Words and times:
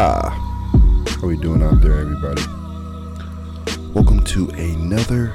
Hola. 0.00 0.30
How 1.20 1.26
we 1.26 1.36
doing 1.36 1.62
out 1.62 1.82
there, 1.82 2.00
everybody? 2.00 2.40
Welcome 3.92 4.24
to 4.24 4.48
another 4.48 5.34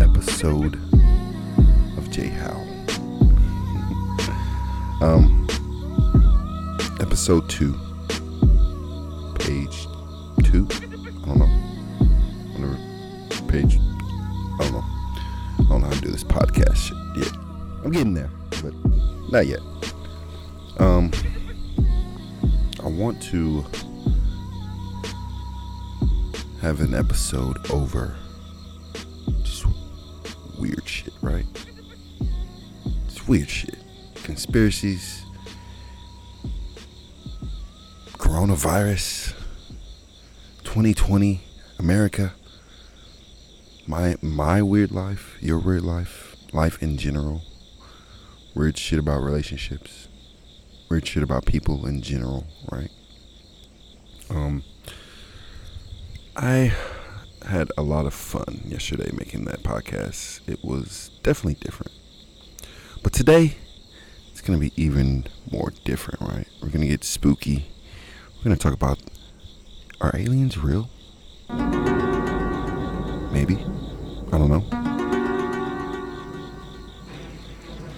episode 0.00 0.76
of 1.98 2.10
J 2.10 2.28
How. 2.28 2.56
um, 5.02 5.46
episode 6.98 7.46
two, 7.50 7.74
page 9.38 9.86
two. 10.44 10.66
I 10.72 11.26
don't 11.26 11.38
know. 11.38 11.50
Whatever 12.56 12.78
page. 13.52 13.76
I 13.76 14.62
don't 14.62 14.72
know. 14.72 14.84
I 15.58 15.66
don't 15.68 15.80
know 15.82 15.88
how 15.88 15.92
to 15.92 16.00
do 16.00 16.10
this 16.10 16.24
podcast 16.24 16.76
shit 16.76 16.96
yet. 17.18 17.36
I'm 17.84 17.90
getting 17.90 18.14
there, 18.14 18.30
but 18.62 18.72
not 19.30 19.46
yet. 19.46 19.60
Um, 20.78 21.10
I 22.82 22.88
want 22.88 23.22
to 23.24 23.62
have 26.60 26.80
an 26.80 26.94
episode 26.94 27.70
over 27.70 28.14
just 29.42 29.64
weird 30.58 30.86
shit, 30.86 31.14
right? 31.22 31.46
It's 33.06 33.26
weird 33.26 33.48
shit. 33.48 33.76
Conspiracies, 34.24 35.24
coronavirus, 38.12 39.32
2020, 40.64 41.40
America, 41.78 42.34
my 43.86 44.16
my 44.20 44.60
weird 44.60 44.92
life, 44.92 45.38
your 45.40 45.58
weird 45.58 45.82
life, 45.82 46.36
life 46.52 46.82
in 46.82 46.98
general, 46.98 47.40
weird 48.54 48.76
shit 48.76 48.98
about 48.98 49.22
relationships, 49.22 50.08
weird 50.90 51.06
shit 51.06 51.22
about 51.22 51.46
people 51.46 51.86
in 51.86 52.02
general, 52.02 52.46
right? 52.70 52.90
Um, 54.28 54.62
I 56.42 56.72
had 57.46 57.70
a 57.76 57.82
lot 57.82 58.06
of 58.06 58.14
fun 58.14 58.62
yesterday 58.64 59.10
making 59.12 59.44
that 59.44 59.62
podcast. 59.62 60.40
It 60.48 60.64
was 60.64 61.10
definitely 61.22 61.60
different. 61.60 61.92
But 63.02 63.12
today, 63.12 63.58
it's 64.30 64.40
going 64.40 64.58
to 64.58 64.60
be 64.60 64.72
even 64.82 65.26
more 65.52 65.70
different, 65.84 66.22
right? 66.22 66.48
We're 66.62 66.70
going 66.70 66.80
to 66.80 66.86
get 66.86 67.04
spooky. 67.04 67.66
We're 68.38 68.44
going 68.44 68.56
to 68.56 68.62
talk 68.62 68.72
about 68.72 68.98
are 70.00 70.16
aliens 70.16 70.56
real? 70.56 70.88
Maybe. 73.30 73.56
I 74.32 74.38
don't 74.38 74.48
know. 74.48 74.64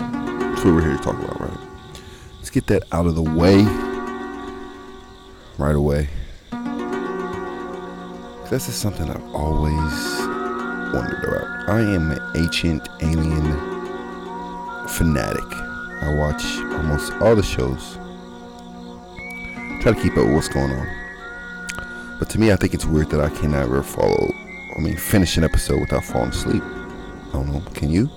That's 0.00 0.64
what 0.64 0.74
we're 0.74 0.80
here 0.80 0.96
to 0.96 1.02
talk 1.02 1.14
about, 1.14 1.40
right? 1.40 1.58
Let's 2.38 2.50
get 2.50 2.66
that 2.66 2.82
out 2.90 3.06
of 3.06 3.14
the 3.14 3.22
way 3.22 3.62
right 5.58 5.76
away. 5.76 6.08
This 8.52 8.68
is 8.68 8.74
something 8.74 9.08
I've 9.08 9.34
always 9.34 9.72
wondered 10.92 11.24
about. 11.24 11.70
I 11.70 11.80
am 11.80 12.10
an 12.10 12.20
ancient 12.36 12.86
alien 13.00 13.50
fanatic. 14.88 15.42
I 16.02 16.14
watch 16.18 16.44
almost 16.76 17.14
all 17.14 17.34
the 17.34 17.42
shows. 17.42 17.94
Try 19.80 19.94
to 19.94 20.02
keep 20.02 20.12
up 20.18 20.26
with 20.26 20.34
what's 20.34 20.48
going 20.48 20.70
on. 20.70 22.18
But 22.18 22.28
to 22.28 22.38
me, 22.38 22.52
I 22.52 22.56
think 22.56 22.74
it's 22.74 22.84
weird 22.84 23.08
that 23.12 23.22
I 23.22 23.30
can 23.30 23.52
never 23.52 23.82
follow, 23.82 24.30
I 24.76 24.80
mean, 24.80 24.98
finish 24.98 25.38
an 25.38 25.44
episode 25.44 25.80
without 25.80 26.04
falling 26.04 26.28
asleep. 26.28 26.62
I 26.62 27.32
don't 27.32 27.50
know. 27.50 27.62
Can 27.72 27.88
you? 27.88 28.10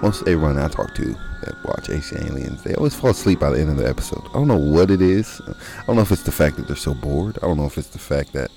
Most 0.00 0.20
everyone 0.28 0.60
I 0.60 0.68
talk 0.68 0.94
to 0.94 1.16
that 1.42 1.64
watch 1.64 1.90
Ancient 1.90 2.24
Aliens, 2.26 2.62
they 2.62 2.74
always 2.74 2.94
fall 2.94 3.10
asleep 3.10 3.40
by 3.40 3.50
the 3.50 3.60
end 3.60 3.70
of 3.70 3.76
the 3.76 3.88
episode. 3.88 4.26
I 4.28 4.34
don't 4.34 4.48
know 4.48 4.56
what 4.56 4.90
it 4.90 5.00
is. 5.00 5.40
I 5.46 5.86
don't 5.86 5.96
know 5.96 6.02
if 6.02 6.12
it's 6.12 6.22
the 6.22 6.32
fact 6.32 6.56
that 6.56 6.66
they're 6.66 6.76
so 6.76 6.94
bored. 6.94 7.38
I 7.42 7.46
don't 7.46 7.56
know 7.56 7.66
if 7.66 7.78
it's 7.78 7.88
the 7.88 7.98
fact 7.98 8.32
that 8.32 8.50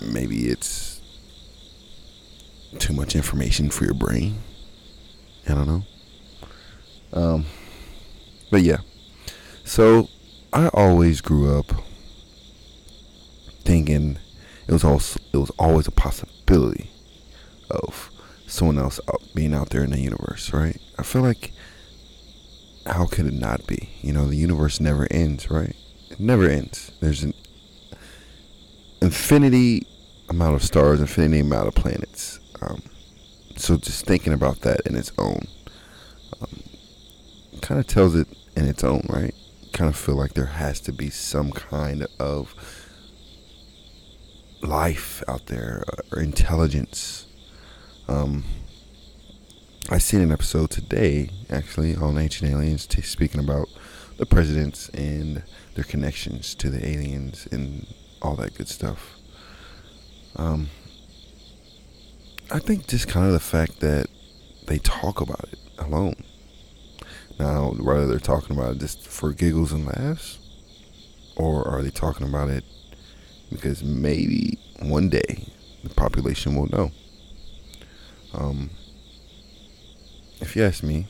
maybe 0.00 0.48
it's 0.48 1.00
too 2.78 2.92
much 2.92 3.14
information 3.14 3.70
for 3.70 3.84
your 3.84 3.94
brain. 3.94 4.38
I 5.48 5.54
don't 5.54 5.66
know. 5.66 5.82
Um, 7.12 7.46
but 8.50 8.62
yeah. 8.62 8.78
So 9.64 10.08
I 10.52 10.68
always 10.68 11.20
grew 11.20 11.58
up 11.58 11.72
thinking 13.64 14.18
it 14.66 14.72
was 14.72 14.84
also 14.84 15.20
it 15.32 15.36
was 15.36 15.50
always 15.58 15.86
a 15.86 15.92
possibility 15.92 16.90
of 17.70 18.11
someone 18.52 18.78
else 18.78 19.00
out, 19.08 19.22
being 19.34 19.54
out 19.54 19.70
there 19.70 19.82
in 19.82 19.90
the 19.90 20.00
universe, 20.00 20.52
right? 20.52 20.78
I 20.98 21.02
feel 21.02 21.22
like 21.22 21.52
how 22.86 23.06
could 23.06 23.26
it 23.26 23.34
not 23.34 23.66
be? 23.66 23.90
You 24.02 24.12
know, 24.12 24.26
the 24.26 24.36
universe 24.36 24.80
never 24.80 25.08
ends, 25.10 25.50
right? 25.50 25.74
It 26.10 26.20
never 26.20 26.48
ends. 26.48 26.92
There's 27.00 27.22
an 27.22 27.34
infinity 29.00 29.86
amount 30.28 30.54
of 30.54 30.62
stars, 30.62 31.00
infinity 31.00 31.40
amount 31.40 31.68
of 31.68 31.74
planets. 31.74 32.40
Um, 32.60 32.82
so 33.56 33.76
just 33.76 34.04
thinking 34.04 34.32
about 34.32 34.60
that 34.60 34.80
in 34.86 34.96
its 34.96 35.12
own 35.18 35.46
um, 36.40 36.62
kind 37.60 37.80
of 37.80 37.86
tells 37.86 38.14
it 38.14 38.28
in 38.56 38.68
its 38.68 38.84
own, 38.84 39.06
right? 39.08 39.34
Kind 39.72 39.88
of 39.88 39.96
feel 39.96 40.16
like 40.16 40.34
there 40.34 40.46
has 40.46 40.80
to 40.80 40.92
be 40.92 41.08
some 41.08 41.52
kind 41.52 42.06
of 42.20 42.54
life 44.60 45.22
out 45.26 45.46
there 45.46 45.82
uh, 45.88 46.16
or 46.16 46.22
intelligence. 46.22 47.26
Um, 48.08 48.44
I 49.90 49.98
seen 49.98 50.20
an 50.20 50.32
episode 50.32 50.70
today, 50.70 51.30
actually, 51.50 51.94
on 51.96 52.18
Ancient 52.18 52.50
Aliens, 52.50 52.86
t- 52.86 53.02
speaking 53.02 53.40
about 53.40 53.68
the 54.16 54.26
presidents 54.26 54.88
and 54.90 55.42
their 55.74 55.84
connections 55.84 56.54
to 56.56 56.70
the 56.70 56.86
aliens 56.86 57.48
and 57.50 57.86
all 58.20 58.36
that 58.36 58.54
good 58.54 58.68
stuff. 58.68 59.16
Um, 60.36 60.68
I 62.50 62.58
think 62.58 62.86
just 62.86 63.08
kind 63.08 63.26
of 63.26 63.32
the 63.32 63.40
fact 63.40 63.80
that 63.80 64.06
they 64.66 64.78
talk 64.78 65.20
about 65.20 65.48
it 65.52 65.58
alone. 65.78 66.16
Now, 67.38 67.70
whether 67.70 68.06
they're 68.06 68.18
talking 68.18 68.56
about 68.56 68.76
it 68.76 68.78
just 68.78 69.06
for 69.06 69.32
giggles 69.32 69.72
and 69.72 69.86
laughs, 69.86 70.38
or 71.36 71.66
are 71.66 71.82
they 71.82 71.90
talking 71.90 72.26
about 72.26 72.50
it 72.50 72.64
because 73.50 73.82
maybe 73.82 74.58
one 74.80 75.08
day 75.08 75.48
the 75.82 75.90
population 75.90 76.54
will 76.54 76.68
know. 76.68 76.90
Um, 78.34 78.70
if 80.40 80.56
you 80.56 80.64
ask 80.64 80.82
me, 80.82 81.06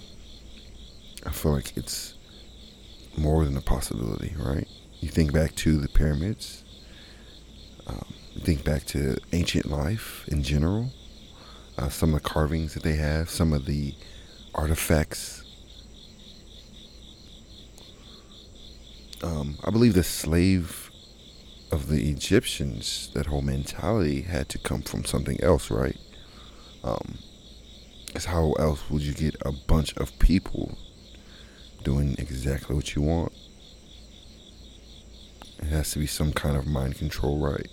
I 1.25 1.31
feel 1.31 1.53
like 1.53 1.77
it's 1.77 2.15
more 3.17 3.45
than 3.45 3.57
a 3.57 3.61
possibility, 3.61 4.35
right? 4.39 4.67
You 5.01 5.09
think 5.09 5.33
back 5.33 5.55
to 5.57 5.79
the 5.79 5.89
pyramids, 5.89 6.65
um, 7.87 8.13
you 8.35 8.41
think 8.41 8.65
back 8.65 8.85
to 8.87 9.19
ancient 9.33 9.67
life 9.67 10.25
in 10.29 10.43
general, 10.43 10.91
uh, 11.79 11.89
some 11.89 12.15
of 12.15 12.23
the 12.23 12.29
carvings 12.29 12.75
that 12.75 12.83
they 12.83 12.97
have, 12.97 13.31
some 13.31 13.53
of 13.53 13.67
the 13.67 13.95
artifacts. 14.55 15.45
Um, 19.23 19.59
I 19.65 19.71
believe 19.71 19.95
the 19.95 20.03
slave 20.03 20.91
of 21.71 21.89
the 21.89 22.11
Egyptians, 22.11 23.11
that 23.15 23.27
whole 23.27 23.43
mentality 23.43 24.23
had 24.23 24.49
to 24.51 24.59
come 24.59 24.83
from 24.83 25.05
something 25.05 25.41
else, 25.41 25.71
right? 25.71 25.97
Um, 26.85 27.19
Because 28.07 28.27
how 28.27 28.53
else 28.53 28.91
would 28.91 29.03
you 29.03 29.15
get 29.15 29.37
a 29.43 29.53
bunch 29.53 29.97
of 29.97 30.19
people 30.19 30.77
doing 31.83 32.15
exactly 32.19 32.77
what 32.77 32.95
you 32.95 33.03
want? 33.03 33.33
It 35.59 35.69
has 35.69 35.93
to 35.93 35.99
be 35.99 36.07
some 36.07 36.33
kind 36.33 36.57
of 36.57 36.67
mind 36.67 36.97
control, 36.99 37.39
right? 37.39 37.69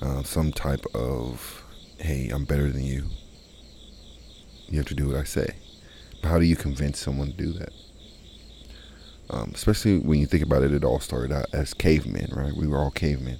Uh, 0.00 0.22
some 0.22 0.52
type 0.52 0.84
of, 0.94 1.64
hey, 1.98 2.28
I'm 2.28 2.44
better 2.44 2.70
than 2.70 2.84
you. 2.84 3.06
You 4.68 4.78
have 4.78 4.86
to 4.86 4.94
do 4.94 5.08
what 5.08 5.16
I 5.16 5.24
say. 5.24 5.56
But 6.22 6.28
how 6.28 6.38
do 6.38 6.44
you 6.44 6.56
convince 6.56 6.98
someone 6.98 7.32
to 7.32 7.36
do 7.36 7.52
that? 7.54 7.72
Um, 9.30 9.52
especially 9.54 9.98
when 9.98 10.20
you 10.20 10.26
think 10.26 10.42
about 10.42 10.62
it, 10.62 10.72
it 10.72 10.84
all 10.84 11.00
started 11.00 11.32
out 11.32 11.46
as 11.52 11.74
cavemen, 11.74 12.30
right? 12.34 12.54
We 12.54 12.66
were 12.66 12.78
all 12.78 12.90
cavemen. 12.90 13.38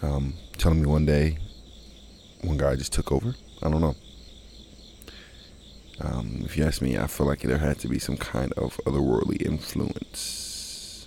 Um, 0.00 0.34
telling 0.58 0.80
me 0.80 0.86
one 0.86 1.06
day, 1.06 1.38
one 2.42 2.56
guy 2.56 2.76
just 2.76 2.92
took 2.92 3.12
over. 3.12 3.34
I 3.62 3.70
don't 3.70 3.80
know. 3.80 3.96
Um, 6.00 6.42
if 6.44 6.56
you 6.56 6.64
ask 6.64 6.82
me, 6.82 6.98
I 6.98 7.06
feel 7.06 7.26
like 7.26 7.40
there 7.40 7.58
had 7.58 7.78
to 7.80 7.88
be 7.88 7.98
some 7.98 8.16
kind 8.16 8.52
of 8.54 8.78
otherworldly 8.86 9.40
influence. 9.42 11.06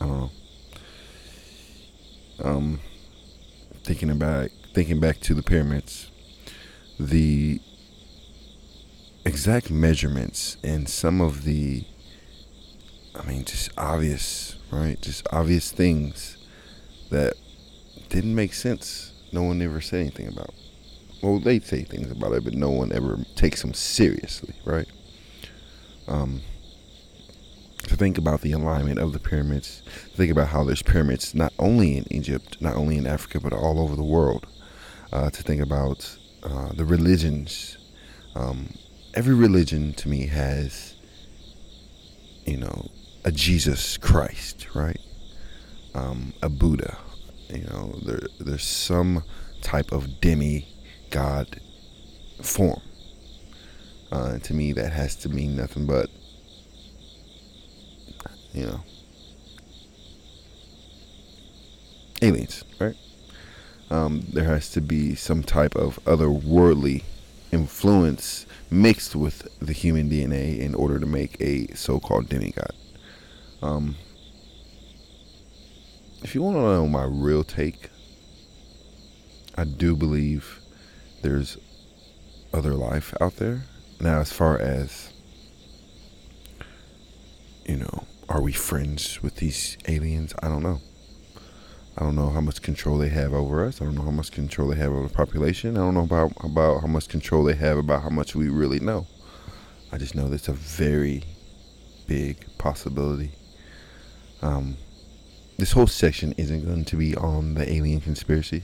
I 0.00 0.06
don't 0.06 0.18
know. 0.18 0.30
Um, 2.44 2.80
thinking 3.82 4.16
back, 4.16 4.52
thinking 4.74 5.00
back 5.00 5.18
to 5.20 5.34
the 5.34 5.42
pyramids, 5.42 6.10
the 7.00 7.60
exact 9.24 9.70
measurements 9.70 10.56
and 10.62 10.88
some 10.88 11.20
of 11.20 11.44
the, 11.44 11.84
I 13.16 13.26
mean, 13.26 13.44
just 13.44 13.70
obvious, 13.76 14.56
right? 14.70 15.00
Just 15.00 15.26
obvious 15.32 15.72
things 15.72 16.36
that 17.10 17.34
didn't 18.08 18.34
make 18.34 18.54
sense. 18.54 19.12
No 19.32 19.42
one 19.42 19.60
ever 19.62 19.80
said 19.80 20.00
anything 20.00 20.28
about. 20.28 20.54
Well, 21.22 21.38
they 21.40 21.60
say 21.60 21.82
things 21.82 22.10
about 22.10 22.32
it, 22.32 22.44
but 22.44 22.54
no 22.54 22.70
one 22.70 22.92
ever 22.92 23.18
takes 23.34 23.62
them 23.62 23.74
seriously, 23.74 24.54
right? 24.64 24.86
Um, 26.06 26.42
to 27.88 27.96
think 27.96 28.18
about 28.18 28.42
the 28.42 28.52
alignment 28.52 28.98
of 28.98 29.12
the 29.12 29.18
pyramids, 29.18 29.82
think 30.14 30.30
about 30.30 30.48
how 30.48 30.64
there's 30.64 30.82
pyramids 30.82 31.34
not 31.34 31.52
only 31.58 31.96
in 31.96 32.12
Egypt, 32.12 32.56
not 32.60 32.76
only 32.76 32.96
in 32.96 33.06
Africa, 33.06 33.40
but 33.40 33.52
all 33.52 33.80
over 33.80 33.96
the 33.96 34.04
world. 34.04 34.46
Uh, 35.10 35.30
to 35.30 35.42
think 35.42 35.62
about 35.62 36.18
uh, 36.42 36.70
the 36.74 36.84
religions. 36.84 37.78
Um, 38.34 38.74
every 39.14 39.34
religion 39.34 39.94
to 39.94 40.08
me 40.08 40.26
has, 40.26 40.96
you 42.44 42.58
know, 42.58 42.90
a 43.24 43.32
Jesus 43.32 43.96
Christ, 43.96 44.68
right? 44.74 45.00
Um, 45.94 46.34
a 46.42 46.50
Buddha. 46.50 46.98
You 47.50 47.64
know, 47.64 47.98
there, 48.04 48.20
there's 48.38 48.64
some 48.64 49.24
type 49.62 49.92
of 49.92 50.20
demi 50.20 50.68
God 51.10 51.60
form. 52.42 52.82
Uh, 54.10 54.38
to 54.38 54.54
me, 54.54 54.72
that 54.72 54.92
has 54.92 55.16
to 55.16 55.28
mean 55.28 55.56
nothing 55.56 55.86
but 55.86 56.10
you 58.52 58.66
know, 58.66 58.80
aliens, 62.22 62.64
right? 62.80 62.96
Um, 63.90 64.26
there 64.32 64.44
has 64.44 64.70
to 64.70 64.80
be 64.80 65.14
some 65.14 65.42
type 65.42 65.74
of 65.74 65.98
otherworldly 66.04 67.04
influence 67.52 68.46
mixed 68.70 69.16
with 69.16 69.48
the 69.60 69.72
human 69.72 70.10
DNA 70.10 70.58
in 70.58 70.74
order 70.74 70.98
to 70.98 71.06
make 71.06 71.40
a 71.40 71.68
so-called 71.74 72.28
demigod. 72.28 72.72
Um, 73.62 73.96
if 76.22 76.34
you 76.34 76.42
want 76.42 76.56
to 76.56 76.62
know 76.62 76.86
my 76.86 77.04
real 77.04 77.44
take, 77.44 77.90
I 79.56 79.64
do 79.64 79.96
believe 79.96 80.60
there's 81.22 81.58
other 82.52 82.74
life 82.74 83.14
out 83.20 83.36
there. 83.36 83.62
Now, 84.00 84.20
as 84.20 84.32
far 84.32 84.58
as 84.58 85.12
you 87.68 87.76
know, 87.76 88.04
are 88.28 88.40
we 88.40 88.52
friends 88.52 89.22
with 89.22 89.36
these 89.36 89.76
aliens? 89.86 90.34
I 90.42 90.48
don't 90.48 90.62
know. 90.62 90.80
I 91.96 92.02
don't 92.02 92.16
know 92.16 92.30
how 92.30 92.40
much 92.40 92.62
control 92.62 92.96
they 92.96 93.08
have 93.08 93.34
over 93.34 93.64
us. 93.64 93.82
I 93.82 93.84
don't 93.84 93.94
know 93.94 94.02
how 94.02 94.10
much 94.10 94.30
control 94.30 94.68
they 94.68 94.76
have 94.76 94.92
over 94.92 95.06
the 95.08 95.14
population. 95.14 95.76
I 95.76 95.80
don't 95.80 95.94
know 95.94 96.04
about 96.04 96.32
about 96.42 96.80
how 96.80 96.86
much 96.86 97.08
control 97.08 97.44
they 97.44 97.56
have 97.56 97.76
about 97.76 98.02
how 98.02 98.08
much 98.08 98.34
we 98.34 98.48
really 98.48 98.80
know. 98.80 99.06
I 99.92 99.98
just 99.98 100.14
know 100.14 100.28
that's 100.28 100.48
a 100.48 100.52
very 100.52 101.24
big 102.06 102.46
possibility. 102.56 103.32
Um, 104.40 104.76
this 105.58 105.72
whole 105.72 105.88
section 105.88 106.32
isn't 106.36 106.64
going 106.64 106.84
to 106.84 106.96
be 106.96 107.16
on 107.16 107.54
the 107.54 107.70
alien 107.70 108.00
conspiracy. 108.00 108.62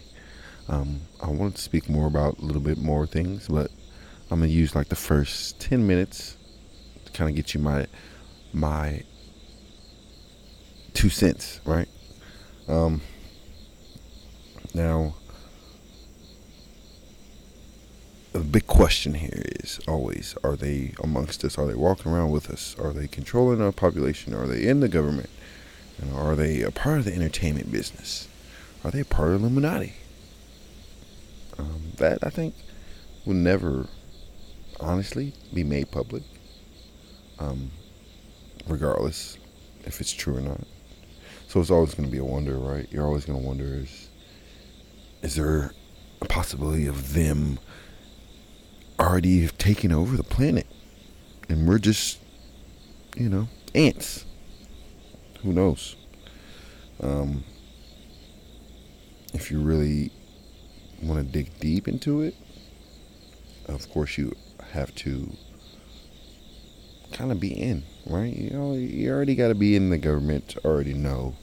Um, 0.68 1.00
I 1.20 1.28
want 1.28 1.56
to 1.56 1.62
speak 1.62 1.88
more 1.88 2.06
about 2.06 2.38
a 2.38 2.42
little 2.42 2.62
bit 2.62 2.78
more 2.78 3.04
things, 3.04 3.48
but 3.48 3.70
I'm 4.30 4.38
gonna 4.40 4.50
use 4.50 4.74
like 4.74 4.88
the 4.88 4.96
first 4.96 5.60
ten 5.60 5.86
minutes 5.86 6.36
to 7.04 7.12
kind 7.12 7.28
of 7.28 7.36
get 7.36 7.52
you 7.52 7.60
my 7.60 7.86
my 8.52 9.02
two 10.94 11.10
cents, 11.10 11.60
right? 11.66 11.88
Um, 12.68 13.02
now, 14.72 15.16
the 18.32 18.38
big 18.38 18.68
question 18.68 19.14
here 19.14 19.42
is 19.60 19.80
always 19.88 20.36
are 20.44 20.54
they 20.54 20.94
amongst 21.02 21.44
us? 21.44 21.58
Are 21.58 21.66
they 21.66 21.74
walking 21.74 22.12
around 22.12 22.30
with 22.30 22.50
us? 22.50 22.76
Are 22.78 22.92
they 22.92 23.08
controlling 23.08 23.60
our 23.60 23.72
population? 23.72 24.32
Are 24.32 24.46
they 24.46 24.66
in 24.66 24.78
the 24.78 24.88
government? 24.88 25.28
And 25.98 26.14
are 26.14 26.34
they 26.34 26.62
a 26.62 26.70
part 26.70 26.98
of 26.98 27.04
the 27.04 27.14
entertainment 27.14 27.70
business? 27.70 28.28
Are 28.84 28.90
they 28.90 29.00
a 29.00 29.04
part 29.04 29.32
of 29.32 29.40
Illuminati? 29.40 29.94
Um, 31.58 31.92
that 31.96 32.18
I 32.22 32.30
think 32.30 32.54
will 33.24 33.34
never, 33.34 33.86
honestly, 34.80 35.32
be 35.52 35.64
made 35.64 35.90
public. 35.90 36.22
Um, 37.38 37.70
regardless 38.66 39.38
if 39.84 40.00
it's 40.00 40.12
true 40.12 40.36
or 40.36 40.40
not. 40.40 40.60
So 41.48 41.60
it's 41.60 41.70
always 41.70 41.94
going 41.94 42.08
to 42.08 42.12
be 42.12 42.18
a 42.18 42.24
wonder, 42.24 42.56
right? 42.58 42.88
You're 42.90 43.06
always 43.06 43.24
going 43.24 43.40
to 43.40 43.46
wonder 43.46 43.64
is 43.64 44.08
is 45.22 45.36
there 45.36 45.72
a 46.20 46.26
possibility 46.26 46.86
of 46.86 47.14
them 47.14 47.58
already 49.00 49.48
taking 49.48 49.90
over 49.90 50.16
the 50.16 50.22
planet 50.22 50.66
and 51.48 51.66
we're 51.66 51.78
just 51.78 52.18
you 53.16 53.28
know 53.28 53.48
ants 53.74 54.24
who 55.44 55.52
knows 55.52 55.96
um, 57.00 57.44
if 59.32 59.50
you 59.50 59.60
really 59.60 60.10
want 61.02 61.24
to 61.24 61.32
dig 61.32 61.56
deep 61.60 61.86
into 61.86 62.22
it 62.22 62.34
of 63.66 63.88
course 63.90 64.18
you 64.18 64.34
have 64.72 64.92
to 64.94 65.30
kind 67.12 67.30
of 67.30 67.38
be 67.38 67.52
in 67.52 67.84
right 68.06 68.34
you 68.34 68.50
know 68.50 68.74
you 68.74 69.08
already 69.10 69.36
got 69.36 69.48
to 69.48 69.54
be 69.54 69.76
in 69.76 69.90
the 69.90 69.98
government 69.98 70.48
to 70.48 70.64
already 70.64 70.94
know 70.94 71.34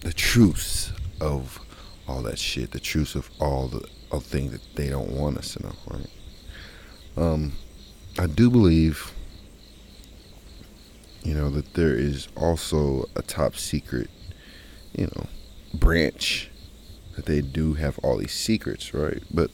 the 0.00 0.12
truths 0.12 0.92
of 1.20 1.60
all 2.08 2.22
that 2.22 2.38
shit, 2.38 2.72
the 2.72 2.80
truths 2.80 3.14
of 3.14 3.30
all 3.38 3.68
the 3.68 3.86
of 4.10 4.24
things 4.24 4.50
that 4.50 4.60
they 4.74 4.88
don't 4.88 5.10
want 5.10 5.38
us 5.38 5.54
to 5.54 5.62
know, 5.62 5.72
right? 5.88 6.10
Um, 7.16 7.52
I 8.18 8.26
do 8.26 8.50
believe, 8.50 9.12
you 11.22 11.34
know, 11.34 11.50
that 11.50 11.74
there 11.74 11.94
is 11.94 12.28
also 12.36 13.08
a 13.14 13.22
top 13.22 13.56
secret, 13.56 14.08
you 14.92 15.06
know, 15.06 15.26
branch 15.74 16.50
that 17.16 17.26
they 17.26 17.40
do 17.40 17.74
have 17.74 17.98
all 17.98 18.16
these 18.16 18.32
secrets, 18.32 18.94
right? 18.94 19.22
But 19.32 19.50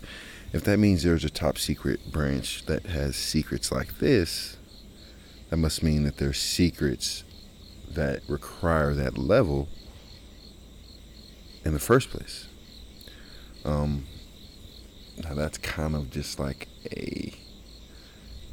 if 0.53 0.65
that 0.65 0.79
means 0.79 1.03
there's 1.03 1.25
a 1.25 1.31
top 1.31 1.59
secret 1.59 2.13
branch 2.13 2.67
that 2.67 2.87
has 2.87 3.17
secrets 3.17 3.73
like 3.73 3.99
this, 3.99 4.57
that 5.51 5.57
must 5.57 5.83
mean 5.83 6.05
that 6.05 6.19
there's 6.19 6.41
secrets 6.41 7.25
that 7.91 8.23
require 8.29 8.95
that 8.95 9.19
level 9.19 9.69
in 11.65 11.73
the 11.73 11.79
first 11.81 12.11
place. 12.11 12.47
Um, 13.65 14.07
now 15.19 15.35
that's 15.35 15.59
kind 15.59 15.97
of 15.97 16.11
just 16.11 16.39
like 16.39 16.69
a 16.93 17.35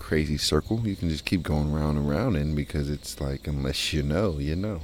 crazy 0.04 0.38
circle 0.38 0.82
you 0.86 0.98
can 0.98 1.10
just 1.10 1.24
keep 1.24 1.42
going 1.42 1.72
round 1.72 1.98
and 1.98 2.10
round 2.10 2.36
in 2.36 2.54
because 2.54 2.90
it's 2.90 3.22
like 3.22 3.48
unless 3.48 3.94
you 3.94 4.04
know, 4.04 4.38
you 4.38 4.56
know. 4.56 4.82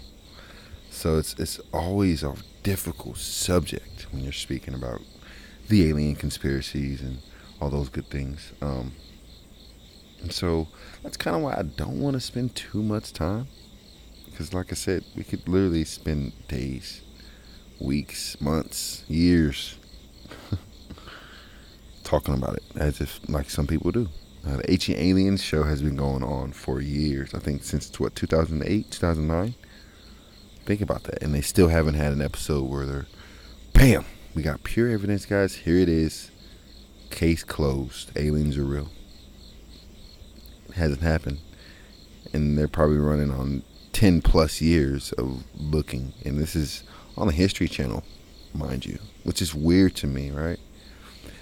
So 0.89 1.17
it's 1.17 1.33
it's 1.37 1.59
always 1.73 2.23
a 2.23 2.35
difficult 2.63 3.17
subject 3.17 4.07
when 4.11 4.23
you're 4.23 4.31
speaking 4.31 4.73
about 4.73 5.01
the 5.67 5.89
alien 5.89 6.15
conspiracies 6.15 7.01
and 7.01 7.19
all 7.59 7.69
those 7.69 7.89
good 7.89 8.09
things. 8.09 8.53
Um, 8.61 8.93
and 10.21 10.31
so 10.31 10.69
that's 11.03 11.17
kind 11.17 11.35
of 11.35 11.41
why 11.41 11.55
I 11.57 11.63
don't 11.63 11.99
want 11.99 12.13
to 12.13 12.21
spend 12.21 12.55
too 12.55 12.81
much 12.81 13.11
time 13.11 13.47
because, 14.25 14.53
like 14.53 14.71
I 14.71 14.75
said, 14.75 15.03
we 15.17 15.25
could 15.25 15.47
literally 15.49 15.83
spend 15.83 16.31
days 16.47 17.01
weeks, 17.79 18.39
months, 18.39 19.03
years 19.09 19.77
talking 22.03 22.33
about 22.33 22.55
it 22.55 22.63
as 22.75 23.01
if 23.01 23.19
like 23.27 23.49
some 23.49 23.67
people 23.67 23.91
do. 23.91 24.07
Uh, 24.45 24.57
the 24.57 24.71
Ancient 24.71 24.97
Aliens 24.97 25.43
show 25.43 25.63
has 25.63 25.81
been 25.81 25.95
going 25.95 26.23
on 26.23 26.53
for 26.53 26.79
years. 26.81 27.33
I 27.33 27.39
think 27.39 27.63
since 27.63 27.99
what 27.99 28.15
2008, 28.15 28.89
2009. 28.91 29.55
Think 30.65 30.81
about 30.81 31.03
that, 31.03 31.23
and 31.23 31.33
they 31.33 31.41
still 31.41 31.69
haven't 31.69 31.95
had 31.95 32.13
an 32.13 32.21
episode 32.21 32.69
where 32.69 32.85
they're, 32.85 33.07
bam, 33.73 34.05
we 34.35 34.43
got 34.43 34.63
pure 34.63 34.89
evidence, 34.89 35.25
guys. 35.25 35.55
Here 35.55 35.77
it 35.77 35.89
is, 35.89 36.29
case 37.09 37.43
closed. 37.43 38.11
Aliens 38.15 38.55
are 38.57 38.63
real. 38.63 38.89
It 40.67 40.75
hasn't 40.75 41.01
happened, 41.01 41.39
and 42.33 42.57
they're 42.57 42.67
probably 42.67 42.97
running 42.97 43.31
on 43.31 43.63
ten 43.93 44.21
plus 44.21 44.61
years 44.61 45.11
of 45.13 45.43
looking, 45.57 46.13
and 46.23 46.37
this 46.37 46.55
is 46.55 46.83
on 47.17 47.27
the 47.27 47.33
History 47.33 47.67
Channel, 47.67 48.03
mind 48.53 48.85
you, 48.85 48.99
which 49.23 49.41
is 49.41 49.55
weird 49.55 49.95
to 49.95 50.07
me, 50.07 50.29
right? 50.29 50.59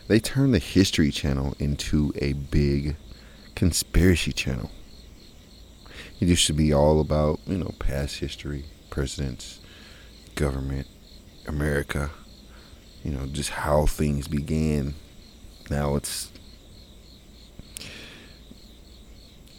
They 0.07 0.19
turned 0.19 0.53
the 0.53 0.59
History 0.59 1.11
Channel 1.11 1.55
into 1.59 2.13
a 2.21 2.33
big 2.33 2.95
conspiracy 3.55 4.31
channel. 4.31 4.71
It 6.19 6.27
used 6.27 6.47
to 6.47 6.53
be 6.53 6.73
all 6.73 7.01
about, 7.01 7.39
you 7.45 7.57
know, 7.57 7.73
past 7.79 8.19
history, 8.19 8.65
presidents, 8.89 9.59
government, 10.35 10.87
America, 11.45 12.11
you 13.03 13.11
know, 13.11 13.25
just 13.27 13.49
how 13.49 13.85
things 13.85 14.27
began. 14.27 14.95
Now 15.69 15.95
it's. 15.95 16.31